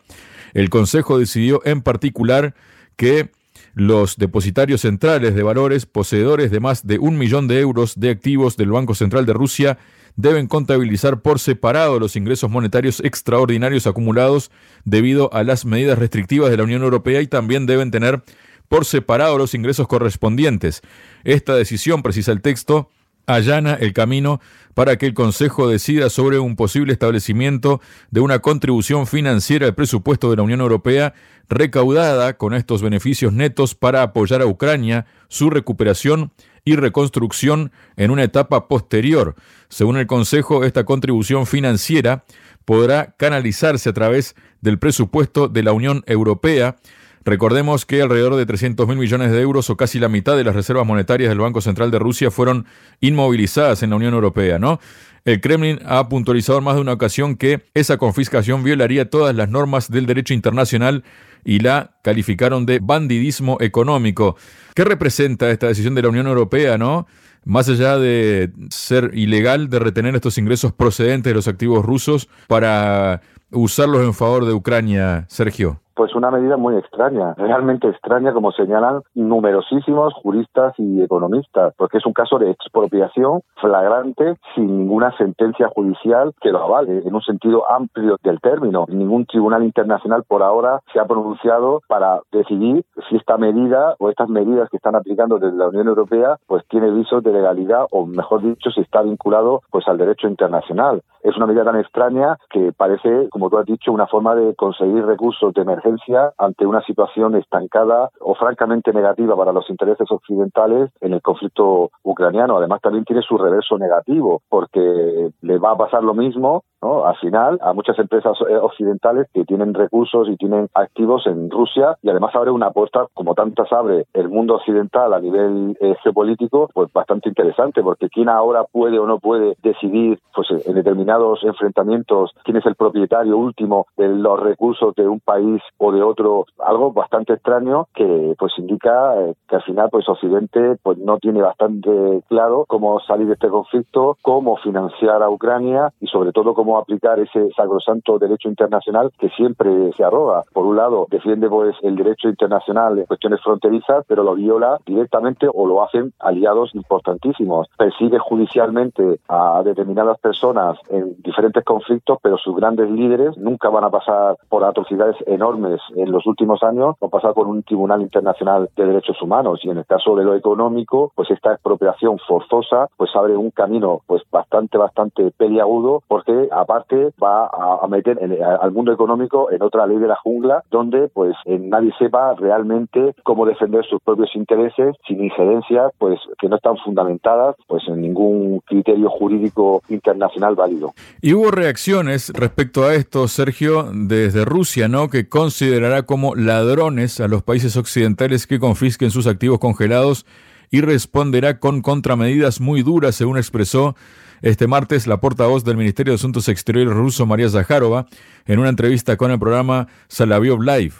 El 0.54 0.70
Consejo 0.70 1.20
decidió 1.20 1.62
en 1.66 1.82
particular 1.82 2.56
que 2.96 3.32
los 3.74 4.18
depositarios 4.18 4.82
centrales 4.82 5.36
de 5.36 5.44
valores, 5.44 5.86
poseedores 5.86 6.52
de 6.52 6.60
más 6.60 6.86
de 6.86 7.00
un 7.00 7.18
millón 7.18 7.48
de 7.48 7.60
euros 7.60 8.00
de 8.00 8.10
activos 8.10 8.58
del 8.58 8.72
Banco 8.72 8.96
Central 8.96 9.26
de 9.26 9.34
Rusia, 9.34 9.78
deben 10.16 10.48
contabilizar 10.48 11.22
por 11.22 11.40
separado 11.40 12.00
los 12.00 12.16
ingresos 12.16 12.50
monetarios 12.50 13.00
extraordinarios 13.00 13.88
acumulados 13.88 14.52
debido 14.84 15.34
a 15.34 15.44
las 15.44 15.66
medidas 15.66 15.98
restrictivas 15.98 16.50
de 16.50 16.58
la 16.58 16.64
Unión 16.64 16.84
Europea 16.84 17.22
y 17.22 17.28
también 17.28 17.66
deben 17.66 17.92
tener 17.92 18.22
por 18.68 18.86
separado 18.86 19.38
los 19.38 19.54
ingresos 19.54 19.88
correspondientes. 19.88 20.82
Esta 21.24 21.56
decisión, 21.56 22.04
precisa 22.04 22.32
el 22.32 22.42
texto, 22.42 22.90
allana 23.26 23.74
el 23.74 23.94
camino 23.94 24.40
para 24.74 24.98
que 24.98 25.06
el 25.06 25.14
Consejo 25.14 25.68
decida 25.68 26.10
sobre 26.10 26.40
un 26.40 26.56
posible 26.56 26.94
establecimiento 26.94 27.82
de 28.10 28.22
una 28.22 28.40
contribución 28.40 29.08
financiera 29.08 29.68
al 29.68 29.76
presupuesto 29.76 30.30
de 30.30 30.38
la 30.38 30.44
Unión 30.44 30.62
Europea 30.62 31.14
recaudada 31.50 32.38
con 32.38 32.54
estos 32.54 32.82
beneficios 32.82 33.34
netos 33.34 33.76
para 33.76 34.04
apoyar 34.04 34.42
a 34.42 34.46
Ucrania, 34.46 35.06
su 35.28 35.50
recuperación 35.50 36.32
y 36.64 36.76
reconstrucción 36.76 37.72
en 37.98 38.12
una 38.12 38.24
etapa 38.24 38.68
posterior. 38.68 39.36
Según 39.68 39.98
el 39.98 40.08
Consejo, 40.08 40.64
esta 40.64 40.86
contribución 40.86 41.46
financiera 41.46 42.24
podrá 42.66 43.16
canalizarse 43.18 43.90
a 43.90 43.94
través 43.94 44.36
del 44.62 44.80
presupuesto 44.80 45.48
de 45.48 45.64
la 45.64 45.74
Unión 45.74 46.04
Europea 46.06 46.78
Recordemos 47.24 47.86
que 47.86 48.02
alrededor 48.02 48.36
de 48.36 48.46
300 48.46 48.88
mil 48.88 48.98
millones 48.98 49.32
de 49.32 49.42
euros 49.42 49.70
o 49.70 49.78
casi 49.78 50.00
la 50.00 50.10
mitad 50.10 50.36
de 50.36 50.44
las 50.44 50.56
reservas 50.56 50.88
monetarias 50.88 51.30
del 51.30 51.40
Banco 51.40 51.62
Central 51.62 51.92
de 51.92 52.00
Rusia 52.00 52.32
fueron 52.32 52.66
inmovilizadas 53.00 53.84
en 53.84 53.92
la 53.92 53.98
Unión 53.98 54.14
Europea, 54.14 54.58
¿no? 54.58 54.80
El 55.24 55.40
Kremlin 55.40 55.80
ha 55.86 56.10
puntualizado 56.10 56.58
en 56.58 56.64
más 56.64 56.76
de 56.76 56.82
una 56.82 56.94
ocasión 56.94 57.36
que 57.36 57.64
esa 57.76 57.98
confiscación 57.98 58.64
violaría 58.64 59.10
todas 59.10 59.36
las 59.36 59.50
normas 59.50 59.92
del 59.92 60.08
derecho 60.08 60.34
internacional 60.34 61.04
y 61.46 61.60
la 61.60 61.92
calificaron 62.04 62.66
de 62.66 62.80
bandidismo 62.82 63.58
económico. 63.62 64.36
¿Qué 64.74 64.84
representa 64.84 65.52
esta 65.52 65.68
decisión 65.68 65.94
de 65.94 66.02
la 66.02 66.10
Unión 66.10 66.26
Europea, 66.26 66.80
no? 66.80 67.06
Más 67.46 67.70
allá 67.70 67.98
de 67.98 68.52
ser 68.70 69.12
ilegal 69.14 69.70
de 69.70 69.80
retener 69.80 70.16
estos 70.16 70.40
ingresos 70.40 70.74
procedentes 70.74 71.30
de 71.30 71.36
los 71.36 71.48
activos 71.48 71.86
rusos 71.86 72.28
para 72.48 73.22
usarlos 73.52 74.04
en 74.04 74.16
favor 74.16 74.46
de 74.46 74.54
Ucrania, 74.54 75.26
Sergio. 75.28 75.82
Pues 76.02 76.16
una 76.16 76.32
medida 76.32 76.58
muy 76.58 76.78
extraña, 76.78 77.36
realmente 77.38 77.88
extraña, 77.88 78.34
como 78.34 78.52
señalan 78.52 79.04
numerosísimos 79.14 80.16
juristas 80.16 80.74
y 80.80 81.00
economistas, 81.04 81.76
porque 81.78 82.00
es 82.00 82.06
un 82.08 82.14
caso 82.14 82.40
de 82.40 82.50
expropiación 82.50 83.42
flagrante 83.58 84.36
sin 84.56 84.80
ninguna 84.80 85.16
sentencia 85.16 85.68
judicial 85.68 86.34
que 86.42 86.50
lo 86.50 86.64
avale, 86.64 87.04
en 87.06 87.14
un 87.14 87.22
sentido 87.22 87.70
amplio 87.72 88.18
del 88.24 88.42
término. 88.42 88.86
Ningún 88.88 89.28
tribunal 89.28 89.64
internacional 89.64 90.24
por 90.28 90.42
ahora 90.42 90.80
se 90.92 91.00
ha 91.00 91.06
pronunciado 91.06 91.82
para 91.88 92.22
decidir 92.32 92.84
si 93.08 93.18
esta 93.18 93.38
medida 93.38 93.94
o 94.00 94.10
estas 94.10 94.28
medidas 94.28 94.72
que 94.72 94.78
están 94.78 94.96
aplicando 94.96 95.38
desde 95.38 95.56
la 95.56 95.68
Unión 95.68 95.88
Europea 95.88 96.38
pues 96.48 96.66
tiene 96.68 96.90
visos 96.90 97.22
de 97.22 97.32
legalidad 97.32 97.86
o 97.92 98.08
mejor 98.08 98.42
dicho 98.42 98.72
si 98.72 98.82
está 98.82 99.04
vinculado 99.04 99.62
pues 99.70 99.88
al 99.88 100.00
derecho 100.00 100.28
internacional. 100.28 101.04
Es 101.22 101.38
una 101.38 101.46
medida 101.46 101.64
tan 101.64 101.80
extraña 101.80 102.38
que 102.50 102.72
parece, 102.76 103.30
como 103.30 103.52
tú 103.52 103.60
has 103.60 103.68
dicho, 103.68 103.92
una 103.92 104.08
forma 104.08 104.34
de 104.34 104.56
conseguir 104.56 105.06
recursos 105.06 105.54
de 105.54 105.62
emergencia 105.62 105.91
ante 106.38 106.66
una 106.66 106.82
situación 106.84 107.36
estancada 107.36 108.10
o 108.20 108.36
francamente 108.36 108.94
negativa 108.94 109.36
para 109.36 109.52
los 109.52 109.70
intereses 109.70 110.10
occidentales 110.12 110.90
en 111.02 111.14
el 111.14 111.22
conflicto 111.22 111.92
ucraniano. 112.04 112.58
Además, 112.58 112.82
también 112.82 113.06
tiene 113.06 113.22
su 113.22 113.38
reverso 113.38 113.78
negativo, 113.78 114.42
porque 114.50 115.32
le 115.42 115.58
va 115.58 115.72
a 115.72 115.78
pasar 115.78 116.04
lo 116.04 116.14
mismo 116.14 116.64
¿no? 116.82 117.06
Al 117.06 117.16
final, 117.18 117.60
a 117.62 117.74
muchas 117.74 117.98
empresas 118.00 118.38
eh, 118.50 118.56
occidentales 118.56 119.28
que 119.34 119.46
tienen 119.46 119.74
recursos 119.74 120.28
y 120.30 120.36
tienen 120.38 120.70
activos 120.74 121.26
en 121.28 121.50
Rusia 121.50 121.98
y 122.02 122.10
además 122.10 122.36
abre 122.36 122.52
una 122.52 122.72
puerta, 122.72 123.08
como 123.14 123.34
tantas 123.34 123.72
abre 123.72 124.06
el 124.14 124.30
mundo 124.30 124.56
occidental 124.56 125.14
a 125.14 125.20
nivel 125.20 125.78
eh, 125.80 125.96
geopolítico, 126.04 126.70
pues 126.74 126.92
bastante 126.94 127.30
interesante, 127.30 127.82
porque 127.82 128.10
quién 128.10 128.30
ahora 128.30 128.64
puede 128.64 129.00
o 129.00 129.06
no 129.06 129.20
puede 129.20 129.56
decidir 129.62 130.20
pues 130.34 130.48
en 130.66 130.76
determinados 130.76 131.44
enfrentamientos 131.44 132.32
quién 132.44 132.58
es 132.58 132.66
el 132.66 132.76
propietario 132.76 133.38
último 133.38 133.88
de 133.98 134.08
los 134.10 134.40
recursos 134.40 134.96
de 134.96 135.08
un 135.08 135.20
país 135.20 135.62
o 135.78 135.92
de 135.92 136.02
otro, 136.02 136.46
algo 136.60 136.92
bastante 136.92 137.34
extraño 137.34 137.88
que 137.94 138.36
pues 138.38 138.54
indica 138.58 139.16
eh, 139.22 139.34
que 139.48 139.56
al 139.56 139.64
final 139.64 139.90
pues 139.92 140.08
Occidente 140.08 140.78
pues 140.82 140.98
no 140.98 141.18
tiene 141.18 141.42
bastante 141.42 142.24
claro 142.28 142.66
cómo 142.68 143.00
salir 143.02 143.28
de 143.28 143.34
este 143.34 143.50
conflicto, 143.50 144.18
cómo 144.22 144.58
financiar 144.58 145.22
a 145.24 145.30
Ucrania 145.30 145.92
y 146.00 146.08
sobre 146.08 146.32
todo 146.32 146.54
cómo 146.54 146.71
aplicar 146.78 147.20
ese 147.20 147.50
sacrosanto 147.56 148.20
derecho 148.20 148.50
internacional 148.50 149.12
que 149.18 149.30
siempre 149.30 149.92
se 149.94 150.04
arroga. 150.04 150.44
Por 150.54 150.66
un 150.66 150.78
lado, 150.78 151.08
defiende 151.10 151.50
pues 151.50 151.76
el 151.82 151.96
derecho 151.96 152.30
internacional 152.30 153.00
en 153.00 153.06
cuestiones 153.06 153.42
fronterizas, 153.42 154.06
pero 154.08 154.24
lo 154.24 154.36
viola 154.36 154.78
directamente 154.86 155.48
o 155.52 155.66
lo 155.66 155.84
hacen 155.84 156.14
aliados 156.20 156.74
importantísimos. 156.76 157.68
Persigue 157.78 158.20
judicialmente 158.20 159.20
a 159.28 159.62
determinadas 159.64 160.20
personas 160.20 160.78
en 160.90 161.16
diferentes 161.22 161.64
conflictos, 161.64 162.18
pero 162.22 162.38
sus 162.38 162.56
grandes 162.56 162.90
líderes 162.90 163.38
nunca 163.38 163.70
van 163.70 163.84
a 163.84 163.90
pasar 163.90 164.38
por 164.50 164.64
atrocidades 164.64 165.16
enormes 165.26 165.82
en 165.96 166.12
los 166.12 166.26
últimos 166.26 166.64
años, 166.64 166.96
o 167.00 167.10
pasar 167.10 167.34
por 167.34 167.48
un 167.48 167.64
tribunal 167.64 168.02
internacional 168.02 168.70
de 168.76 168.86
derechos 168.86 169.22
humanos. 169.22 169.60
Y 169.64 169.70
en 169.70 169.78
el 169.78 169.86
caso 169.86 170.16
de 170.16 170.24
lo 170.24 170.36
económico, 170.36 171.12
pues 171.16 171.30
esta 171.32 171.54
expropiación 171.54 172.18
forzosa 172.28 172.88
pues 172.98 173.16
abre 173.16 173.36
un 173.36 173.52
camino 173.52 174.02
pues 174.08 174.22
bastante, 174.32 174.78
bastante 174.78 175.32
peliagudo, 175.32 176.02
porque 176.08 176.50
aparte 176.62 177.12
va 177.22 177.48
a, 177.48 177.88
meter 177.88 178.18
al 178.62 178.72
mundo 178.72 178.94
económico 178.94 179.52
en 179.52 179.62
otra 179.62 179.86
ley 179.86 179.98
de 179.98 180.08
la 180.08 180.16
jungla, 180.16 180.64
donde 180.72 181.10
pues 181.10 181.36
nadie 181.46 181.92
sepa 182.00 182.36
realmente 182.36 183.14
cómo 183.24 183.46
defender 183.46 183.86
sus 183.86 184.02
propios 184.02 184.30
intereses 184.36 184.96
sin 185.08 185.24
injerencias 185.24 185.92
pues 185.98 186.20
que 186.40 186.48
no 186.48 186.56
están 186.56 186.78
fundamentadas 186.78 187.56
pues 187.68 187.84
en 187.88 188.02
ningún 188.02 188.62
criterio 188.66 189.10
jurídico 189.10 189.82
internacional 189.90 190.56
válido. 190.56 190.94
Y 191.22 191.34
hubo 191.34 191.52
reacciones 191.52 192.32
respecto 192.34 192.86
a 192.86 192.94
esto, 192.94 193.28
Sergio, 193.28 193.88
desde 193.94 194.46
Rusia, 194.46 194.88
¿no? 194.88 195.10
Que 195.10 195.28
considerará 195.28 196.04
como 196.04 196.36
ladrones 196.36 197.20
a 197.20 197.28
los 197.28 197.44
países 197.44 197.76
occidentales 197.78 198.48
que 198.48 198.60
confisquen 198.60 199.12
sus 199.12 199.28
activos 199.28 199.60
congelados 199.60 200.26
y 200.70 200.82
responderá 200.82 201.60
con 201.60 201.82
contramedidas 201.82 202.62
muy 202.62 202.82
duras, 202.82 203.16
según 203.16 203.38
expresó 203.38 203.96
este 204.42 204.68
martes 204.68 205.08
la 205.08 205.20
portavoz 205.20 205.64
del 205.64 205.78
Ministerio 205.78 206.12
de 206.12 206.16
Asuntos 206.16 206.48
Exteriores 206.48 206.94
ruso, 206.94 207.26
María 207.26 207.50
Zaharova, 207.50 208.08
en 208.46 208.60
una 208.60 208.70
entrevista 208.70 209.18
con 209.18 209.32
el 209.32 209.40
programa 209.40 209.88
Salaviov 210.08 210.62
Live. 210.62 210.94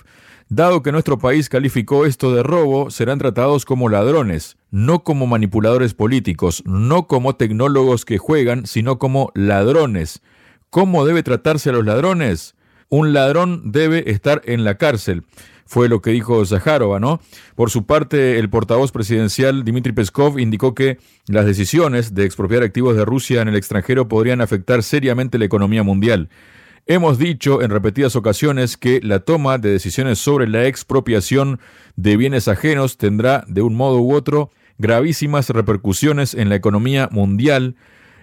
Dado 0.50 0.84
que 0.84 0.92
nuestro 0.92 1.18
país 1.18 1.48
calificó 1.48 2.06
esto 2.06 2.36
de 2.36 2.44
robo, 2.44 2.92
serán 2.92 3.20
tratados 3.20 3.64
como 3.66 3.88
ladrones, 3.88 4.58
no 4.70 5.04
como 5.04 5.26
manipuladores 5.26 5.94
políticos, 5.94 6.62
no 6.66 7.08
como 7.08 7.36
tecnólogos 7.36 8.04
que 8.04 8.18
juegan, 8.18 8.66
sino 8.66 9.00
como 9.00 9.32
ladrones. 9.34 10.22
¿Cómo 10.70 11.06
debe 11.06 11.24
tratarse 11.24 11.70
a 11.70 11.74
los 11.74 11.86
ladrones? 11.86 12.56
Un 12.90 13.14
ladrón 13.14 13.72
debe 13.72 14.12
estar 14.12 14.42
en 14.44 14.66
la 14.66 14.78
cárcel 14.78 15.24
fue 15.72 15.88
lo 15.88 16.02
que 16.02 16.12
dijo 16.12 16.46
Zaharova, 16.46 17.00
¿no? 17.00 17.22
Por 17.56 17.70
su 17.70 17.86
parte, 17.86 18.40
el 18.40 18.50
portavoz 18.50 18.92
presidencial 18.92 19.64
Dmitry 19.64 19.94
Peskov 19.94 20.38
indicó 20.38 20.76
que 20.76 20.98
las 21.28 21.46
decisiones 21.46 22.14
de 22.14 22.26
expropiar 22.26 22.62
activos 22.62 22.98
de 22.98 23.06
Rusia 23.06 23.42
en 23.42 23.48
el 23.48 23.56
extranjero 23.56 24.10
podrían 24.10 24.42
afectar 24.42 24.84
seriamente 24.84 25.40
la 25.40 25.46
economía 25.46 25.82
mundial. 25.82 26.28
Hemos 26.88 27.18
dicho 27.18 27.62
en 27.62 27.70
repetidas 27.70 28.18
ocasiones 28.18 28.76
que 28.76 29.00
la 29.02 29.20
toma 29.20 29.60
de 29.60 29.72
decisiones 29.72 30.20
sobre 30.20 30.46
la 30.46 30.66
expropiación 30.66 31.62
de 31.96 32.18
bienes 32.18 32.50
ajenos 32.50 32.98
tendrá, 32.98 33.46
de 33.48 33.62
un 33.62 33.74
modo 33.76 34.02
u 34.02 34.14
otro, 34.14 34.52
gravísimas 34.78 35.50
repercusiones 35.52 36.34
en 36.34 36.50
la 36.50 36.56
economía 36.56 37.08
mundial, 37.14 37.78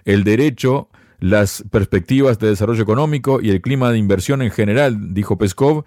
el 0.05 0.23
derecho, 0.23 0.87
las 1.19 1.63
perspectivas 1.71 2.37
de 2.37 2.49
desarrollo 2.49 2.83
económico 2.83 3.41
y 3.41 3.49
el 3.49 3.61
clima 3.61 3.91
de 3.91 3.97
inversión 3.97 4.43
en 4.43 4.51
general, 4.51 5.15
dijo 5.15 5.39
Peskov, 5.39 5.83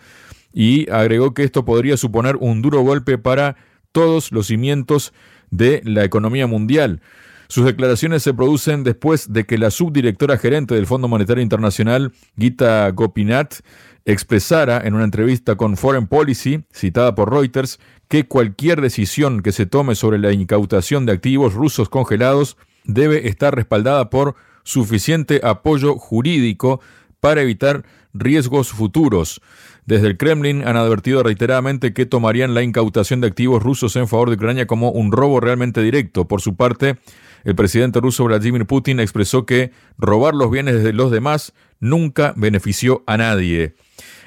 y 0.53 0.91
agregó 0.91 1.35
que 1.35 1.45
esto 1.45 1.65
podría 1.65 1.97
suponer 1.97 2.37
un 2.37 2.63
duro 2.63 2.81
golpe 2.83 3.19
para 3.19 3.57
todos 3.93 4.33
los 4.33 4.47
cimientos 4.49 5.13
de 5.51 5.83
la 5.85 6.05
economía 6.05 6.47
mundial. 6.47 7.01
Sus 7.49 7.67
declaraciones 7.67 8.23
se 8.23 8.33
producen 8.33 8.83
después 8.83 9.31
de 9.33 9.45
que 9.45 9.59
la 9.59 9.71
subdirectora 9.71 10.39
gerente 10.39 10.75
del 10.75 10.87
Fondo 10.87 11.07
Monetario 11.07 11.43
Internacional, 11.43 12.13
Gita 12.39 12.91
Gopinath, 12.91 13.61
expresara 14.07 14.81
en 14.85 14.95
una 14.95 15.05
entrevista 15.05 15.57
con 15.57 15.77
Foreign 15.77 16.07
Policy, 16.07 16.65
citada 16.73 17.15
por 17.15 17.31
Reuters, 17.31 17.79
que 18.09 18.27
cualquier 18.27 18.81
decisión 18.81 19.43
que 19.43 19.53
se 19.53 19.67
tome 19.67 19.95
sobre 19.95 20.19
la 20.19 20.33
incautación 20.33 21.05
de 21.05 21.13
activos 21.13 21.55
rusos 21.55 21.89
congelados 21.89 22.57
debe 22.85 23.29
estar 23.29 23.55
respaldada 23.55 24.11
por 24.11 24.35
suficiente 24.65 25.41
apoyo 25.45 25.97
jurídico 25.97 26.81
para 27.21 27.43
evitar 27.43 27.85
riesgos 28.15 28.71
futuros. 28.71 29.41
Desde 29.85 30.07
el 30.07 30.17
Kremlin 30.17 30.67
han 30.67 30.77
advertido 30.77 31.23
reiteradamente 31.23 31.93
que 31.93 32.07
tomarían 32.07 32.55
la 32.55 32.63
incautación 32.63 33.21
de 33.21 33.27
activos 33.27 33.63
rusos 33.63 33.97
en 33.97 34.07
favor 34.07 34.29
de 34.29 34.37
Ucrania 34.37 34.67
como 34.67 34.91
un 34.91 35.11
robo 35.11 35.41
realmente 35.41 35.83
directo. 35.83 36.29
Por 36.29 36.41
su 36.41 36.55
parte, 36.55 36.97
el 37.43 37.57
presidente 37.57 38.01
ruso 38.01 38.25
Vladimir 38.25 38.65
Putin 38.67 39.01
expresó 39.01 39.45
que 39.45 39.73
robar 39.99 40.35
los 40.35 40.51
bienes 40.51 40.85
de 40.85 40.93
los 40.93 41.11
demás 41.11 41.53
nunca 41.81 42.33
benefició 42.37 43.03
a 43.07 43.17
nadie. 43.17 43.75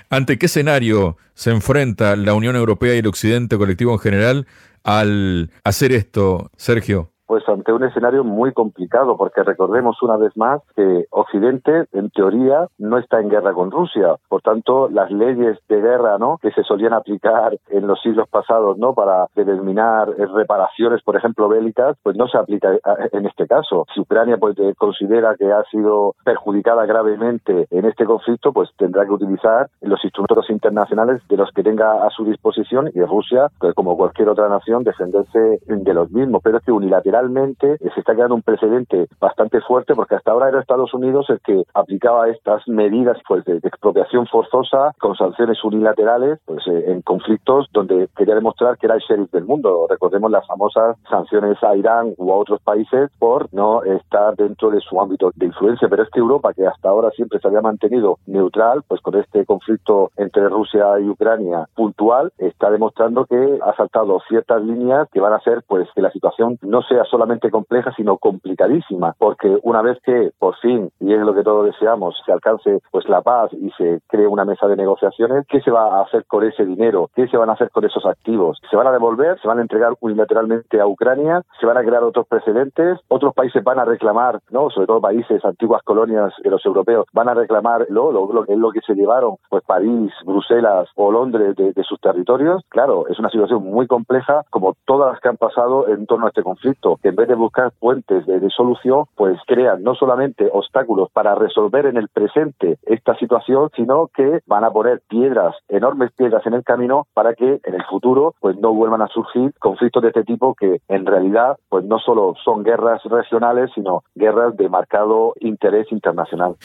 ¿Ante 0.10 0.38
qué 0.38 0.48
escenario 0.48 1.18
se 1.34 1.52
enfrenta 1.52 2.16
la 2.18 2.34
Unión 2.34 2.56
Europea 2.56 2.94
y 2.96 3.00
el 3.00 3.08
Occidente 3.08 3.58
colectivo 3.58 3.94
en 3.94 4.00
general 4.00 4.48
al 4.84 5.52
hacer 5.64 5.94
esto, 5.94 6.52
Sergio? 6.58 7.15
Pues 7.26 7.48
ante 7.48 7.74
un 7.74 7.84
escenario 7.84 8.24
muy 8.24 8.54
complicado, 8.54 9.18
porque 9.18 9.44
recordemos 9.44 10.02
una 10.02 10.18
vez 10.18 10.36
más 10.38 10.62
que 10.76 11.06
Occidente, 11.10 11.86
en 11.94 12.10
teoría, 12.10 12.68
no 12.78 12.98
está 12.98 13.20
en 13.20 13.30
guerra 13.30 13.54
con 13.54 13.72
Rusia. 13.72 14.16
Por 14.28 14.42
tanto, 14.42 14.90
las 14.90 15.12
leyes 15.12 15.58
de 15.68 15.82
guerra, 15.82 16.18
¿no? 16.18 16.38
Que 16.42 16.52
se 16.52 16.64
solían 16.64 16.94
aplicar 16.94 17.58
en 17.70 17.88
los 17.88 18.02
siglos 18.02 18.28
pasados, 18.30 18.78
¿no? 18.78 18.94
Para 18.94 19.28
determinar 19.36 20.10
reparaciones, 20.10 21.02
por 21.04 21.16
ejemplo, 21.16 21.50
bélicas, 21.50 21.98
pues 22.04 22.16
no 22.16 22.28
se 22.28 22.38
aplica 22.38 22.70
en 23.12 23.26
este 23.26 23.48
caso. 23.48 23.86
Si 23.94 24.02
Ucrania 24.02 24.38
pues 24.38 24.56
considera 24.78 25.36
que 25.36 25.52
ha 25.52 25.64
sido 25.66 26.16
perjudicada 26.24 26.86
gravemente 26.86 27.68
en 27.72 27.86
este 27.86 28.06
conflicto, 28.06 28.52
pues 28.54 28.70
tendrá 28.78 29.06
que 29.06 29.12
utilizar 29.12 29.70
los 29.82 30.04
instrumentos 30.04 30.50
internacionales 30.50 31.22
de 31.28 31.38
los 31.38 31.52
que 31.52 31.64
tenga 31.64 32.06
a 32.06 32.10
su 32.10 32.26
disposición 32.26 32.90
y 32.94 33.02
Rusia, 33.02 33.50
pues 33.60 33.74
como 33.74 33.98
cualquier 33.98 34.30
otra 34.30 34.50
nación, 34.50 34.84
defenderse 34.84 35.60
de 35.66 35.94
los 35.94 36.12
mismos. 36.12 36.42
Pero 36.44 36.58
es 36.58 36.64
que 36.64 36.72
unilateral 36.72 37.15
realmente 37.16 37.78
se 37.78 38.00
está 38.00 38.14
quedando 38.14 38.36
un 38.36 38.42
precedente 38.42 39.08
bastante 39.20 39.62
fuerte 39.62 39.96
porque 39.96 40.16
hasta 40.16 40.32
ahora 40.32 40.50
era 40.50 40.60
Estados 40.60 40.94
Unidos 40.94 41.30
el 41.30 41.40
que 41.40 41.64
aplicaba 41.74 42.28
estas 42.28 42.68
medidas 42.68 43.18
pues, 43.28 43.46
de, 43.46 43.58
expropiación 43.64 44.28
forzosa 44.28 44.94
con 45.00 45.16
sanciones 45.16 45.64
unilaterales 45.64 46.40
pues, 46.46 46.68
eh, 46.68 46.92
en 46.92 47.02
conflictos 47.02 47.68
donde 47.72 48.10
quería 48.18 48.36
demostrar 48.36 48.78
que 48.78 48.88
era 48.88 48.96
el 48.96 49.02
sheriff 49.02 49.32
del 49.32 49.46
mundo. 49.46 49.88
Recordemos 49.90 50.30
las 50.30 50.46
famosas 50.46 50.98
sanciones 51.10 51.62
a 51.64 51.76
Irán 51.76 52.14
u 52.18 52.32
a 52.32 52.36
otros 52.36 52.62
países 52.62 53.10
por 53.18 53.48
no 53.54 53.84
estar 53.84 54.36
dentro 54.36 54.70
de 54.70 54.82
su 54.82 55.00
ámbito 55.00 55.32
de 55.36 55.46
influencia. 55.46 55.88
Pero 55.88 56.04
es 56.04 56.10
que 56.10 56.20
Europa, 56.20 56.54
que 56.54 56.68
hasta 56.68 56.90
ahora 56.90 57.12
siempre 57.12 57.40
se 57.40 57.48
había 57.48 57.62
mantenido 57.62 58.18
neutral, 58.26 58.84
pues 58.88 59.02
con 59.02 59.16
este 59.16 59.46
conflicto 59.46 60.12
entre 60.18 60.50
Rusia 60.50 61.00
y 61.00 61.08
Ucrania 61.10 61.68
puntual, 61.76 62.34
está 62.38 62.70
demostrando 62.70 63.26
que 63.26 63.60
ha 63.62 63.76
saltado 63.76 64.20
ciertas 64.28 64.62
líneas 64.62 65.08
que 65.12 65.22
van 65.22 65.34
a 65.34 65.38
hacer 65.38 65.64
pues 65.68 65.88
que 65.96 66.02
la 66.02 66.12
situación 66.12 66.58
no 66.62 66.82
sea 66.82 67.05
solamente 67.06 67.52
compleja, 67.52 67.92
sino 67.96 68.18
complicadísima, 68.18 69.14
porque 69.18 69.58
una 69.64 69.82
vez 69.82 70.00
que 70.04 70.32
por 70.40 70.56
fin, 70.58 70.92
y 71.00 71.14
es 71.14 71.20
lo 71.20 71.34
que 71.34 71.44
todos 71.44 71.66
deseamos, 71.66 72.16
se 72.26 72.32
alcance 72.32 72.80
pues 72.92 73.08
la 73.10 73.22
paz 73.22 73.52
y 73.54 73.72
se 73.72 74.02
cree 74.08 74.28
una 74.28 74.46
mesa 74.46 74.68
de 74.68 74.76
negociaciones, 74.76 75.46
¿qué 75.48 75.62
se 75.62 75.72
va 75.72 75.98
a 75.98 76.02
hacer 76.04 76.26
con 76.26 76.44
ese 76.44 76.66
dinero? 76.66 77.10
¿Qué 77.16 77.28
se 77.28 77.38
van 77.38 77.50
a 77.50 77.54
hacer 77.54 77.70
con 77.72 77.86
esos 77.86 78.06
activos? 78.06 78.60
¿Se 78.70 78.76
van 78.76 78.88
a 78.88 78.92
devolver? 78.92 79.40
¿Se 79.42 79.48
van 79.48 79.60
a 79.60 79.62
entregar 79.62 79.94
unilateralmente 80.00 80.80
a 80.80 80.88
Ucrania? 80.88 81.44
¿Se 81.60 81.66
van 81.66 81.78
a 81.78 81.84
crear 81.84 82.04
otros 82.04 82.28
precedentes? 82.28 83.00
¿Otros 83.08 83.34
países 83.34 83.64
van 83.64 83.80
a 83.80 83.86
reclamar, 83.86 84.40
no, 84.52 84.70
sobre 84.70 84.88
todo 84.88 85.02
países, 85.02 85.44
antiguas 85.46 85.82
colonias 85.84 86.34
de 86.44 86.50
los 86.50 86.66
europeos, 86.66 87.06
van 87.14 87.30
a 87.30 87.34
reclamar 87.34 87.86
lo, 87.90 88.12
lo, 88.12 88.32
lo, 88.32 88.46
lo 88.48 88.72
que 88.72 88.82
se 88.82 88.96
llevaron, 88.96 89.36
pues 89.50 89.64
París, 89.64 90.12
Bruselas 90.26 90.90
o 90.96 91.12
Londres 91.12 91.56
de, 91.56 91.74
de 91.74 91.84
sus 91.84 92.00
territorios? 92.00 92.64
Claro, 92.70 93.08
es 93.08 93.20
una 93.20 93.30
situación 93.30 93.64
muy 93.64 93.88
compleja 93.88 94.44
como 94.50 94.76
todas 94.86 95.12
las 95.14 95.22
que 95.22 95.30
han 95.30 95.38
pasado 95.38 95.88
en 95.88 96.06
torno 96.06 96.26
a 96.26 96.30
este 96.30 96.44
conflicto 96.44 96.95
que 97.02 97.10
en 97.10 97.16
vez 97.16 97.28
de 97.28 97.36
buscar 97.36 97.72
puentes 97.80 98.26
de, 98.26 98.46
solución, 98.56 99.06
pues 99.16 99.38
crean 99.48 99.84
no 99.84 99.96
solamente 99.96 100.50
obstáculos 100.52 101.10
para 101.12 101.36
resolver 101.36 101.88
en 101.88 101.98
el 101.98 102.08
presente 102.10 102.78
esta 102.84 103.18
situación, 103.18 103.70
sino 103.76 104.10
que 104.16 104.40
van 104.46 104.64
a 104.64 104.72
poner 104.72 105.02
piedras, 105.10 105.56
enormes 105.68 106.12
piedras 106.14 106.46
en 106.46 106.54
el 106.54 106.64
camino 106.64 107.08
para 107.14 107.34
que 107.34 107.60
en 107.64 107.74
el 107.74 107.84
futuro 107.90 108.36
pues 108.40 108.58
no 108.58 108.74
vuelvan 108.74 109.02
a 109.02 109.08
surgir 109.08 109.54
conflictos 109.60 110.04
de 110.04 110.10
este 110.10 110.24
tipo 110.24 110.56
que 110.56 110.80
en 110.88 111.06
realidad 111.06 111.58
pues 111.70 111.84
no 111.86 112.00
solo 112.00 112.36
son 112.44 112.64
guerras 112.64 113.02
regionales, 113.04 113.72
sino 113.74 114.04
guerras 114.14 114.56
de 114.58 114.70
marcado 114.70 115.34
interés 115.40 115.92
internacional. 115.92 116.56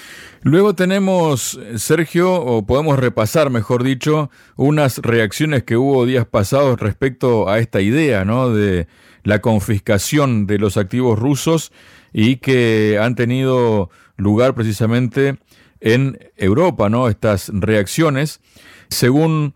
Luego 0.43 0.75
tenemos, 0.75 1.59
Sergio, 1.77 2.35
o 2.35 2.63
podemos 2.67 2.99
repasar, 2.99 3.51
mejor 3.51 3.83
dicho, 3.83 4.31
unas 4.57 4.99
reacciones 4.99 5.65
que 5.65 5.77
hubo 5.77 6.07
días 6.07 6.27
pasados 6.27 6.79
respecto 6.81 7.49
a 7.49 7.59
esta 7.59 7.81
idea, 7.81 8.25
¿no? 8.25 8.51
De 8.51 8.87
la 9.23 9.41
confiscación 9.41 10.47
de 10.47 10.59
los 10.59 10.77
activos 10.77 11.19
rusos 11.19 11.73
y 12.13 12.37
que 12.37 12.99
han 13.01 13.15
tenido 13.15 13.91
lugar 14.17 14.55
precisamente 14.55 15.39
en 15.81 16.19
Europa, 16.37 16.89
¿no? 16.89 17.09
Estas 17.09 17.51
reacciones, 17.53 18.41
según 18.89 19.55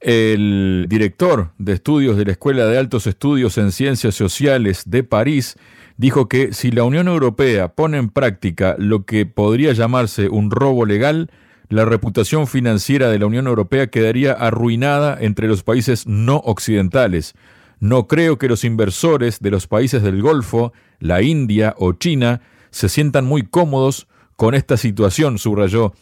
el 0.00 0.86
director 0.88 1.52
de 1.58 1.74
estudios 1.74 2.16
de 2.16 2.24
la 2.24 2.32
Escuela 2.32 2.66
de 2.66 2.78
Altos 2.78 3.06
Estudios 3.06 3.58
en 3.58 3.70
Ciencias 3.70 4.14
Sociales 4.14 4.84
de 4.86 5.04
París, 5.04 5.56
dijo 5.96 6.28
que 6.28 6.54
si 6.54 6.70
la 6.70 6.84
Unión 6.84 7.08
Europea 7.08 7.74
pone 7.74 7.98
en 7.98 8.08
práctica 8.08 8.74
lo 8.78 9.04
que 9.04 9.26
podría 9.26 9.72
llamarse 9.72 10.28
un 10.30 10.50
robo 10.50 10.86
legal, 10.86 11.30
la 11.68 11.84
reputación 11.84 12.46
financiera 12.46 13.10
de 13.10 13.18
la 13.18 13.26
Unión 13.26 13.46
Europea 13.46 13.88
quedaría 13.88 14.32
arruinada 14.32 15.16
entre 15.20 15.46
los 15.46 15.62
países 15.62 16.06
no 16.06 16.38
occidentales. 16.38 17.34
No 17.80 18.06
creo 18.06 18.38
que 18.38 18.46
los 18.46 18.62
inversores 18.62 19.40
de 19.40 19.50
los 19.50 19.66
países 19.66 20.02
del 20.02 20.20
Golfo, 20.20 20.72
la 20.98 21.22
India 21.22 21.74
o 21.78 21.94
China, 21.94 22.42
se 22.70 22.90
sientan 22.90 23.24
muy 23.24 23.42
cómodos 23.42 24.06
con 24.36 24.54
esta 24.54 24.76
situación, 24.76 25.38
subrayó. 25.38 25.94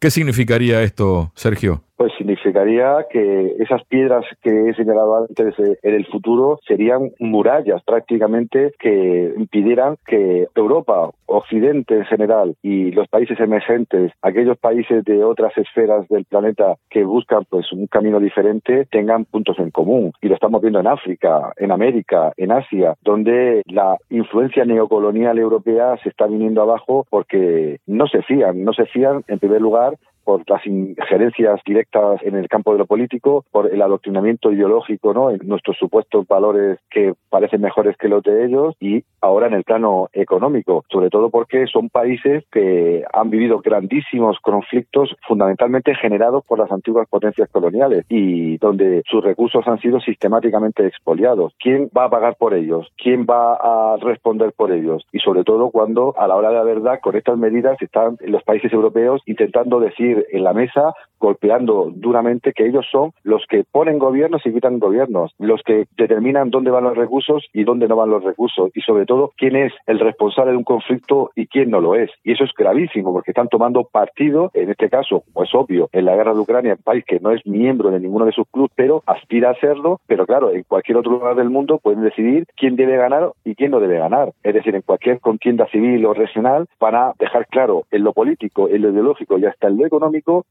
¿Qué 0.00 0.10
significaría 0.10 0.82
esto, 0.82 1.32
Sergio? 1.36 1.84
Pues 1.96 2.12
significaría 2.18 3.06
que 3.10 3.56
esas 3.58 3.84
piedras 3.84 4.24
que 4.42 4.68
he 4.68 4.74
señalado 4.74 5.26
antes 5.28 5.54
en 5.58 5.94
el 5.94 6.06
futuro 6.06 6.58
serían 6.66 7.10
murallas 7.18 7.82
prácticamente 7.84 8.72
que 8.78 9.32
impidieran 9.36 9.96
que 10.06 10.48
Europa, 10.54 11.10
Occidente 11.26 11.96
en 11.96 12.04
general 12.04 12.56
y 12.62 12.90
los 12.92 13.08
países 13.08 13.38
emergentes, 13.40 14.12
aquellos 14.22 14.58
países 14.58 15.04
de 15.04 15.24
otras 15.24 15.56
esferas 15.56 16.06
del 16.08 16.24
planeta 16.24 16.76
que 16.90 17.04
buscan 17.04 17.44
pues 17.48 17.72
un 17.72 17.86
camino 17.86 18.20
diferente, 18.20 18.86
tengan 18.90 19.24
puntos 19.24 19.58
en 19.58 19.70
común. 19.70 20.12
Y 20.20 20.28
lo 20.28 20.34
estamos 20.34 20.60
viendo 20.60 20.80
en 20.80 20.86
África, 20.86 21.52
en 21.56 21.72
América, 21.72 22.32
en 22.36 22.52
Asia, 22.52 22.94
donde 23.02 23.62
la 23.66 23.96
influencia 24.10 24.64
neocolonial 24.64 25.38
europea 25.38 25.96
se 26.02 26.08
está 26.08 26.26
viniendo 26.26 26.62
abajo 26.62 27.06
porque 27.10 27.78
no 27.86 28.06
se 28.06 28.22
fían, 28.22 28.64
no 28.64 28.72
se 28.72 28.86
fían 28.86 29.24
en 29.28 29.38
primer 29.38 29.60
lugar 29.60 29.94
por 30.24 30.42
las 30.48 30.66
injerencias 30.66 31.60
directas 31.66 32.22
en 32.22 32.34
el 32.36 32.48
campo 32.48 32.72
de 32.72 32.78
lo 32.78 32.86
político, 32.86 33.44
por 33.50 33.72
el 33.72 33.82
adoctrinamiento 33.82 34.52
ideológico, 34.52 35.12
¿no? 35.12 35.30
En 35.30 35.40
nuestros 35.44 35.76
supuestos 35.76 36.26
valores 36.26 36.78
que 36.90 37.14
parecen 37.30 37.60
mejores 37.60 37.96
que 37.96 38.08
los 38.08 38.22
de 38.22 38.44
ellos 38.44 38.74
y 38.80 39.04
ahora 39.20 39.46
en 39.46 39.54
el 39.54 39.64
plano 39.64 40.08
económico, 40.12 40.84
sobre 40.90 41.10
todo 41.10 41.30
porque 41.30 41.66
son 41.66 41.88
países 41.88 42.44
que 42.50 43.04
han 43.12 43.30
vivido 43.30 43.60
grandísimos 43.60 44.38
conflictos 44.40 45.14
fundamentalmente 45.26 45.94
generados 45.94 46.44
por 46.46 46.58
las 46.58 46.70
antiguas 46.70 47.08
potencias 47.08 47.48
coloniales 47.50 48.04
y 48.08 48.58
donde 48.58 49.02
sus 49.06 49.22
recursos 49.22 49.66
han 49.66 49.80
sido 49.80 50.00
sistemáticamente 50.00 50.86
expoliados. 50.86 51.54
¿Quién 51.58 51.90
va 51.96 52.04
a 52.04 52.10
pagar 52.10 52.36
por 52.36 52.54
ellos? 52.54 52.88
¿Quién 52.96 53.26
va 53.28 53.54
a 53.54 53.96
responder 53.98 54.52
por 54.56 54.72
ellos? 54.72 55.04
Y 55.12 55.18
sobre 55.18 55.44
todo 55.44 55.70
cuando 55.70 56.14
a 56.18 56.26
la 56.26 56.36
hora 56.36 56.50
de 56.50 56.54
la 56.56 56.64
verdad 56.64 57.00
con 57.00 57.16
estas 57.16 57.38
medidas 57.38 57.80
están 57.80 58.16
los 58.20 58.42
países 58.42 58.72
europeos 58.72 59.22
intentando 59.26 59.80
decir 59.80 60.13
en 60.30 60.44
la 60.44 60.52
mesa 60.52 60.94
golpeando 61.24 61.90
duramente 61.94 62.52
que 62.52 62.66
ellos 62.66 62.86
son 62.90 63.12
los 63.22 63.46
que 63.48 63.64
ponen 63.64 63.98
gobiernos 63.98 64.42
y 64.44 64.52
quitan 64.52 64.78
gobiernos, 64.78 65.32
los 65.38 65.62
que 65.62 65.86
determinan 65.96 66.50
dónde 66.50 66.70
van 66.70 66.84
los 66.84 66.96
recursos 66.96 67.46
y 67.54 67.64
dónde 67.64 67.88
no 67.88 67.96
van 67.96 68.10
los 68.10 68.22
recursos 68.22 68.70
y 68.74 68.82
sobre 68.82 69.06
todo 69.06 69.32
quién 69.36 69.56
es 69.56 69.72
el 69.86 70.00
responsable 70.00 70.52
de 70.52 70.58
un 70.58 70.64
conflicto 70.64 71.30
y 71.34 71.46
quién 71.46 71.70
no 71.70 71.80
lo 71.80 71.94
es. 71.94 72.10
Y 72.24 72.32
eso 72.32 72.44
es 72.44 72.50
gravísimo 72.56 73.12
porque 73.12 73.30
están 73.30 73.48
tomando 73.48 73.84
partido, 73.84 74.50
en 74.52 74.70
este 74.70 74.90
caso, 74.90 75.24
pues 75.32 75.48
obvio, 75.54 75.88
en 75.92 76.04
la 76.04 76.14
guerra 76.14 76.34
de 76.34 76.40
Ucrania, 76.40 76.74
un 76.74 76.82
país 76.82 77.04
que 77.06 77.20
no 77.20 77.30
es 77.30 77.44
miembro 77.46 77.90
de 77.90 78.00
ninguno 78.00 78.26
de 78.26 78.32
sus 78.32 78.46
clubes, 78.48 78.72
pero 78.74 79.02
aspira 79.06 79.50
a 79.50 79.54
serlo, 79.54 80.00
pero 80.06 80.26
claro, 80.26 80.52
en 80.52 80.64
cualquier 80.64 80.98
otro 80.98 81.12
lugar 81.12 81.36
del 81.36 81.48
mundo 81.48 81.78
pueden 81.78 82.02
decidir 82.02 82.46
quién 82.54 82.76
debe 82.76 82.98
ganar 82.98 83.30
y 83.44 83.54
quién 83.54 83.70
no 83.70 83.80
debe 83.80 83.98
ganar. 83.98 84.32
Es 84.42 84.52
decir, 84.52 84.74
en 84.74 84.82
cualquier 84.82 85.20
contienda 85.20 85.66
civil 85.68 86.04
o 86.04 86.12
regional 86.12 86.66
para 86.78 87.14
dejar 87.18 87.46
claro 87.46 87.84
en 87.90 88.04
lo 88.04 88.12
político, 88.12 88.68
en 88.68 88.82
lo 88.82 88.90
ideológico 88.90 89.38
y 89.38 89.46
hasta 89.46 89.68
en 89.68 89.78
lo 89.78 89.86
económico 89.86 90.03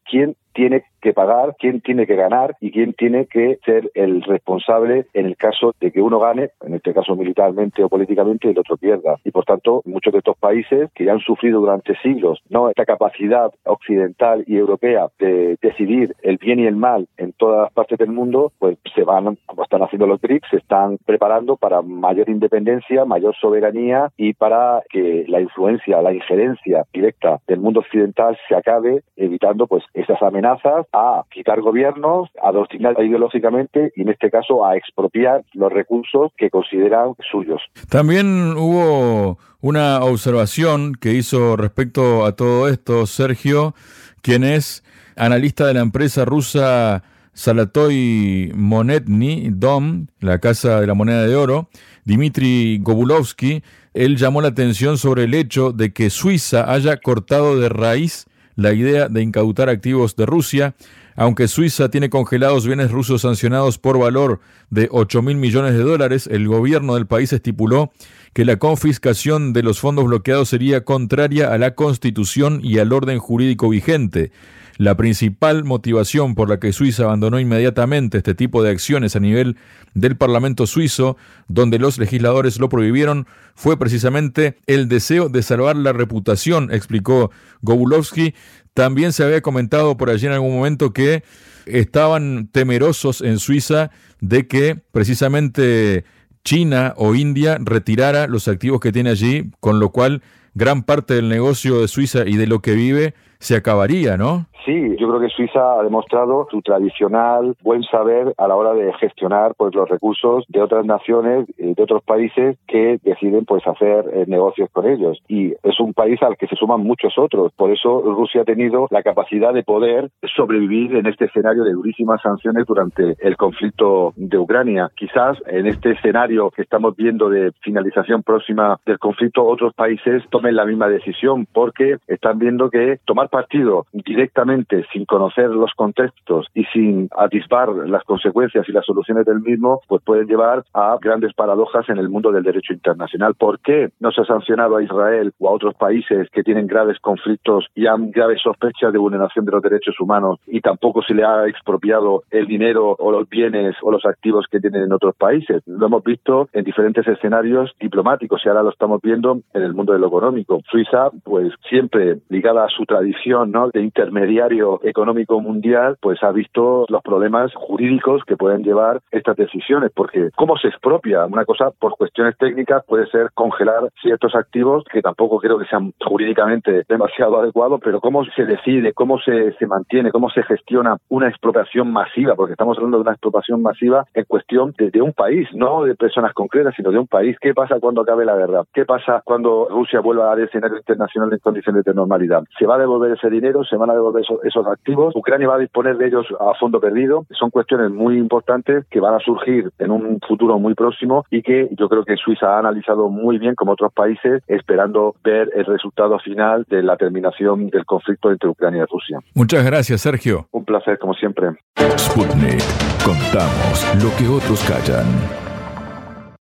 quién 0.03 0.35
tiene 0.53 0.83
que 1.01 1.13
pagar, 1.13 1.55
quién 1.59 1.81
tiene 1.81 2.05
que 2.07 2.15
ganar 2.15 2.55
y 2.61 2.71
quién 2.71 2.93
tiene 2.93 3.25
que 3.25 3.59
ser 3.65 3.91
el 3.93 4.21
responsable 4.21 5.07
en 5.13 5.25
el 5.25 5.35
caso 5.35 5.75
de 5.81 5.91
que 5.91 6.01
uno 6.01 6.19
gane, 6.19 6.51
en 6.61 6.75
este 6.75 6.93
caso 6.93 7.15
militarmente 7.15 7.83
o 7.83 7.89
políticamente, 7.89 8.47
y 8.47 8.51
el 8.51 8.59
otro 8.59 8.77
pierda. 8.77 9.17
Y 9.25 9.31
por 9.31 9.43
tanto, 9.43 9.81
muchos 9.85 10.13
de 10.13 10.19
estos 10.19 10.37
países 10.37 10.89
que 10.93 11.05
ya 11.05 11.13
han 11.13 11.19
sufrido 11.19 11.59
durante 11.59 11.97
siglos 11.97 12.41
no 12.49 12.69
esta 12.69 12.85
capacidad 12.85 13.51
occidental 13.65 14.43
y 14.47 14.55
europea 14.55 15.07
de 15.19 15.57
decidir 15.61 16.15
el 16.21 16.37
bien 16.37 16.59
y 16.59 16.67
el 16.67 16.75
mal 16.75 17.07
en 17.17 17.33
todas 17.33 17.63
las 17.63 17.73
partes 17.73 17.97
del 17.97 18.11
mundo, 18.11 18.53
pues 18.59 18.77
se 18.95 19.03
van, 19.03 19.37
como 19.45 19.63
están 19.63 19.81
haciendo 19.81 20.07
los 20.07 20.21
BRICS, 20.21 20.49
se 20.51 20.57
están 20.57 20.97
preparando 21.05 21.57
para 21.57 21.81
mayor 21.81 22.29
independencia, 22.29 23.03
mayor 23.03 23.35
soberanía 23.35 24.09
y 24.15 24.33
para 24.33 24.83
que 24.89 25.25
la 25.27 25.41
influencia, 25.41 26.01
la 26.01 26.13
injerencia 26.13 26.85
directa 26.93 27.39
del 27.47 27.59
mundo 27.59 27.81
occidental 27.81 28.37
se 28.47 28.55
acabe, 28.55 29.03
evitando 29.17 29.42
pues 29.67 29.83
esas 29.93 30.21
amenazas 30.21 30.85
a 30.93 31.23
quitar 31.31 31.61
gobiernos, 31.61 32.29
a 32.41 32.49
adoctrinar 32.49 32.95
ideológicamente 32.99 33.91
y 33.95 34.01
en 34.01 34.09
este 34.09 34.29
caso 34.29 34.65
a 34.65 34.77
expropiar 34.77 35.43
los 35.53 35.71
recursos 35.71 36.31
que 36.37 36.49
consideran 36.49 37.15
suyos. 37.31 37.61
También 37.89 38.53
hubo 38.57 39.37
una 39.61 40.03
observación 40.03 40.93
que 40.95 41.13
hizo 41.13 41.55
respecto 41.55 42.25
a 42.25 42.35
todo 42.35 42.67
esto 42.67 43.05
Sergio, 43.05 43.73
quien 44.21 44.43
es 44.43 44.83
analista 45.15 45.67
de 45.67 45.73
la 45.73 45.81
empresa 45.81 46.25
rusa 46.25 47.03
Salatoy 47.33 48.51
Monetny 48.55 49.49
Dom, 49.51 50.07
la 50.19 50.39
Casa 50.39 50.79
de 50.79 50.87
la 50.87 50.93
Moneda 50.93 51.25
de 51.25 51.35
Oro, 51.35 51.69
Dmitry 52.05 52.79
Gobulovsky, 52.81 53.63
él 53.93 54.17
llamó 54.17 54.41
la 54.41 54.49
atención 54.49 54.97
sobre 54.97 55.23
el 55.23 55.33
hecho 55.33 55.71
de 55.71 55.93
que 55.93 56.09
Suiza 56.09 56.71
haya 56.71 56.97
cortado 56.97 57.59
de 57.59 57.69
raíz 57.69 58.25
la 58.55 58.73
idea 58.73 59.09
de 59.09 59.21
incautar 59.21 59.69
activos 59.69 60.15
de 60.15 60.25
Rusia, 60.25 60.75
aunque 61.15 61.47
Suiza 61.47 61.89
tiene 61.89 62.09
congelados 62.09 62.65
bienes 62.65 62.91
rusos 62.91 63.21
sancionados 63.21 63.77
por 63.77 63.99
valor 63.99 64.39
de 64.69 64.87
8 64.91 65.21
mil 65.21 65.37
millones 65.37 65.73
de 65.73 65.83
dólares, 65.83 66.27
el 66.27 66.47
gobierno 66.47 66.95
del 66.95 67.07
país 67.07 67.33
estipuló 67.33 67.91
que 68.33 68.45
la 68.45 68.57
confiscación 68.57 69.53
de 69.53 69.63
los 69.63 69.79
fondos 69.79 70.05
bloqueados 70.05 70.49
sería 70.49 70.83
contraria 70.83 71.53
a 71.53 71.57
la 71.57 71.75
Constitución 71.75 72.61
y 72.63 72.79
al 72.79 72.91
orden 72.93 73.19
jurídico 73.19 73.69
vigente. 73.69 74.31
La 74.77 74.97
principal 74.97 75.63
motivación 75.63 76.33
por 76.33 76.49
la 76.49 76.59
que 76.59 76.73
Suiza 76.73 77.03
abandonó 77.03 77.39
inmediatamente 77.39 78.17
este 78.17 78.33
tipo 78.33 78.63
de 78.63 78.71
acciones 78.71 79.15
a 79.15 79.19
nivel 79.19 79.57
del 79.93 80.17
Parlamento 80.17 80.65
suizo, 80.65 81.15
donde 81.47 81.77
los 81.77 81.99
legisladores 81.99 82.59
lo 82.59 82.69
prohibieron, 82.69 83.27
fue 83.53 83.77
precisamente 83.77 84.57
el 84.65 84.87
deseo 84.87 85.29
de 85.29 85.43
salvar 85.43 85.75
la 85.75 85.93
reputación, 85.93 86.73
explicó 86.73 87.29
Gobulovsky. 87.61 88.33
También 88.73 89.13
se 89.13 89.23
había 89.23 89.41
comentado 89.41 89.95
por 89.95 90.09
allí 90.09 90.25
en 90.25 90.33
algún 90.33 90.55
momento 90.55 90.91
que 90.91 91.23
estaban 91.67 92.49
temerosos 92.51 93.21
en 93.21 93.37
Suiza 93.37 93.91
de 94.21 94.47
que 94.47 94.75
precisamente 94.91 96.03
China 96.43 96.93
o 96.97 97.13
India 97.13 97.57
retirara 97.61 98.27
los 98.27 98.47
activos 98.47 98.79
que 98.79 98.91
tiene 98.91 99.11
allí, 99.11 99.51
con 99.59 99.79
lo 99.79 99.91
cual 99.91 100.23
gran 100.55 100.83
parte 100.83 101.13
del 101.13 101.29
negocio 101.29 101.79
de 101.79 101.87
Suiza 101.87 102.25
y 102.25 102.37
de 102.37 102.47
lo 102.47 102.61
que 102.61 102.73
vive 102.73 103.13
se 103.43 103.57
acabaría, 103.57 104.15
¿no? 104.15 104.45
Sí, 104.65 104.95
yo 104.97 105.09
creo 105.09 105.19
que 105.19 105.27
Suiza 105.27 105.79
ha 105.79 105.83
demostrado 105.83 106.47
su 106.49 106.61
tradicional 106.61 107.55
buen 107.61 107.83
saber 107.83 108.33
a 108.37 108.47
la 108.47 108.55
hora 108.55 108.73
de 108.73 108.93
gestionar 108.93 109.53
pues 109.57 109.75
los 109.75 109.89
recursos 109.89 110.45
de 110.47 110.61
otras 110.61 110.85
naciones, 110.85 111.47
de 111.57 111.83
otros 111.83 112.01
países 112.03 112.57
que 112.65 112.97
deciden 113.03 113.43
pues 113.43 113.67
hacer 113.67 114.05
eh, 114.13 114.23
negocios 114.27 114.69
con 114.71 114.87
ellos. 114.87 115.21
Y 115.27 115.51
es 115.63 115.79
un 115.81 115.93
país 115.93 116.21
al 116.23 116.37
que 116.37 116.47
se 116.47 116.55
suman 116.55 116.79
muchos 116.79 117.17
otros. 117.17 117.51
Por 117.57 117.71
eso 117.71 118.01
Rusia 118.03 118.41
ha 118.41 118.45
tenido 118.45 118.87
la 118.89 119.03
capacidad 119.03 119.53
de 119.53 119.63
poder 119.63 120.11
sobrevivir 120.33 120.95
en 120.95 121.07
este 121.07 121.25
escenario 121.25 121.65
de 121.65 121.73
durísimas 121.73 122.21
sanciones 122.21 122.65
durante 122.65 123.17
el 123.19 123.35
conflicto 123.35 124.13
de 124.15 124.37
Ucrania. 124.37 124.89
Quizás 124.95 125.37
en 125.47 125.67
este 125.67 125.91
escenario 125.91 126.51
que 126.51 126.61
estamos 126.61 126.95
viendo 126.95 127.29
de 127.29 127.51
finalización 127.61 128.23
próxima 128.23 128.79
del 128.85 128.97
conflicto, 128.97 129.43
otros 129.43 129.73
países 129.73 130.23
tomen 130.29 130.55
la 130.55 130.65
misma 130.65 130.87
decisión 130.87 131.45
porque 131.51 131.97
están 132.07 132.39
viendo 132.39 132.69
que 132.69 132.99
tomar 133.03 133.29
partido 133.33 133.87
directamente 133.91 134.85
sin 134.93 135.05
conocer 135.05 135.49
los 135.49 135.71
contextos 135.75 136.45
y 136.53 136.65
sin 136.65 137.09
atisbar 137.17 137.69
las 137.69 138.03
consecuencias 138.03 138.69
y 138.69 138.71
las 138.71 138.85
soluciones 138.85 139.25
del 139.25 139.39
mismo, 139.39 139.81
pues 139.87 140.03
pueden 140.03 140.27
llevar 140.27 140.63
a 140.71 140.97
grandes 141.01 141.33
paradojas 141.33 141.89
en 141.89 141.97
el 141.97 142.09
mundo 142.09 142.31
del 142.31 142.43
derecho 142.43 142.73
internacional. 142.73 143.33
¿Por 143.33 143.59
qué 143.59 143.89
no 143.99 144.11
se 144.11 144.21
ha 144.21 144.25
sancionado 144.25 144.77
a 144.77 144.83
Israel 144.83 145.33
o 145.39 145.49
a 145.49 145.51
otros 145.51 145.73
países 145.73 146.29
que 146.29 146.43
tienen 146.43 146.67
graves 146.67 146.99
conflictos 146.99 147.65
y 147.73 147.87
han 147.87 148.11
graves 148.11 148.39
sospechas 148.43 148.93
de 148.93 148.99
vulneración 148.99 149.45
de 149.45 149.51
los 149.51 149.63
derechos 149.63 149.99
humanos 149.99 150.39
y 150.45 150.61
tampoco 150.61 151.01
se 151.01 151.15
le 151.15 151.25
ha 151.25 151.47
expropiado 151.47 152.21
el 152.29 152.45
dinero 152.45 152.95
o 152.99 153.11
los 153.11 153.27
bienes 153.27 153.75
o 153.81 153.89
los 153.89 154.05
activos 154.05 154.45
que 154.51 154.59
tienen 154.59 154.83
en 154.83 154.93
otros 154.93 155.15
países? 155.15 155.63
Lo 155.65 155.87
hemos 155.87 156.03
visto 156.03 156.49
en 156.53 156.63
diferentes 156.63 157.07
escenarios 157.07 157.73
diplomáticos 157.79 158.41
y 158.45 158.49
ahora 158.49 158.61
lo 158.61 158.69
estamos 158.69 159.01
viendo 159.01 159.39
en 159.55 159.63
el 159.63 159.73
mundo 159.73 159.93
de 159.93 159.99
lo 159.99 160.07
económico. 160.07 160.61
Suiza, 160.69 161.09
pues 161.23 161.51
siempre 161.67 162.19
ligada 162.29 162.65
a 162.65 162.69
su 162.69 162.85
tradición 162.85 163.22
¿no? 163.25 163.69
de 163.69 163.81
intermediario 163.81 164.79
económico 164.83 165.39
mundial, 165.39 165.97
pues 166.01 166.21
ha 166.23 166.31
visto 166.31 166.85
los 166.89 167.01
problemas 167.01 167.53
jurídicos 167.55 168.23
que 168.25 168.35
pueden 168.35 168.63
llevar 168.63 168.99
estas 169.11 169.37
decisiones, 169.37 169.91
porque 169.95 170.29
¿cómo 170.35 170.57
se 170.57 170.67
expropia? 170.67 171.25
Una 171.25 171.45
cosa 171.45 171.71
por 171.71 171.95
cuestiones 171.95 172.37
técnicas 172.37 172.83
puede 172.85 173.07
ser 173.07 173.29
congelar 173.33 173.89
ciertos 174.01 174.35
activos 174.35 174.83
que 174.91 175.01
tampoco 175.01 175.39
creo 175.39 175.57
que 175.57 175.65
sean 175.65 175.93
jurídicamente 176.03 176.83
demasiado 176.87 177.39
adecuados, 177.39 177.79
pero 177.83 178.01
¿cómo 178.01 178.25
se 178.25 178.45
decide, 178.45 178.93
cómo 178.93 179.19
se, 179.19 179.53
se 179.53 179.67
mantiene, 179.67 180.11
cómo 180.11 180.29
se 180.29 180.43
gestiona 180.43 180.97
una 181.09 181.29
expropiación 181.29 181.91
masiva? 181.91 182.35
Porque 182.35 182.53
estamos 182.53 182.77
hablando 182.77 182.97
de 182.97 183.03
una 183.03 183.11
expropiación 183.11 183.61
masiva 183.61 184.05
en 184.13 184.25
cuestión 184.25 184.73
de, 184.77 184.91
de 184.91 185.01
un 185.01 185.13
país, 185.13 185.47
no 185.53 185.83
de 185.83 185.95
personas 185.95 186.33
concretas, 186.33 186.73
sino 186.75 186.91
de 186.91 186.99
un 186.99 187.07
país. 187.07 187.37
¿Qué 187.39 187.53
pasa 187.53 187.79
cuando 187.79 188.01
acabe 188.01 188.25
la 188.25 188.35
guerra? 188.35 188.63
¿Qué 188.73 188.85
pasa 188.85 189.21
cuando 189.23 189.67
Rusia 189.69 190.01
vuelva 190.01 190.31
al 190.31 190.41
escenario 190.41 190.77
internacional 190.77 191.31
en 191.31 191.39
condiciones 191.39 191.83
de 191.83 191.93
normalidad? 191.93 192.43
¿Se 192.57 192.65
va 192.65 192.75
a 192.75 192.79
devolver 193.13 193.17
ese 193.17 193.29
dinero? 193.29 193.63
¿Se 193.63 193.77
van 193.77 193.89
a 193.89 193.93
devolver 193.93 194.23
esos, 194.23 194.43
esos 194.43 194.65
activos? 194.67 195.15
¿Ucrania 195.15 195.47
va 195.47 195.55
a 195.55 195.59
disponer 195.59 195.97
de 195.97 196.07
ellos 196.07 196.25
a 196.39 196.53
fondo 196.59 196.79
perdido? 196.79 197.25
Son 197.31 197.49
cuestiones 197.49 197.91
muy 197.91 198.17
importantes 198.17 198.85
que 198.89 198.99
van 198.99 199.15
a 199.15 199.19
surgir 199.19 199.71
en 199.79 199.91
un 199.91 200.19
futuro 200.27 200.59
muy 200.59 200.73
próximo 200.73 201.25
y 201.29 201.41
que 201.41 201.69
yo 201.77 201.89
creo 201.89 202.03
que 202.05 202.15
Suiza 202.17 202.55
ha 202.55 202.59
analizado 202.59 203.09
muy 203.09 203.37
bien 203.37 203.55
como 203.55 203.73
otros 203.73 203.93
países, 203.93 204.43
esperando 204.47 205.15
ver 205.23 205.49
el 205.55 205.65
resultado 205.65 206.19
final 206.19 206.65
de 206.69 206.83
la 206.83 206.97
terminación 206.97 207.67
del 207.69 207.85
conflicto 207.85 208.31
entre 208.31 208.49
Ucrania 208.49 208.83
y 208.83 208.91
Rusia. 208.91 209.19
Muchas 209.33 209.65
gracias, 209.65 210.01
Sergio. 210.01 210.47
Un 210.51 210.65
placer, 210.65 210.97
como 210.99 211.13
siempre. 211.13 211.49
Sputnik. 211.97 212.61
Contamos 213.03 214.03
lo 214.03 214.09
que 214.17 214.27
otros 214.27 214.63
callan. 214.63 215.42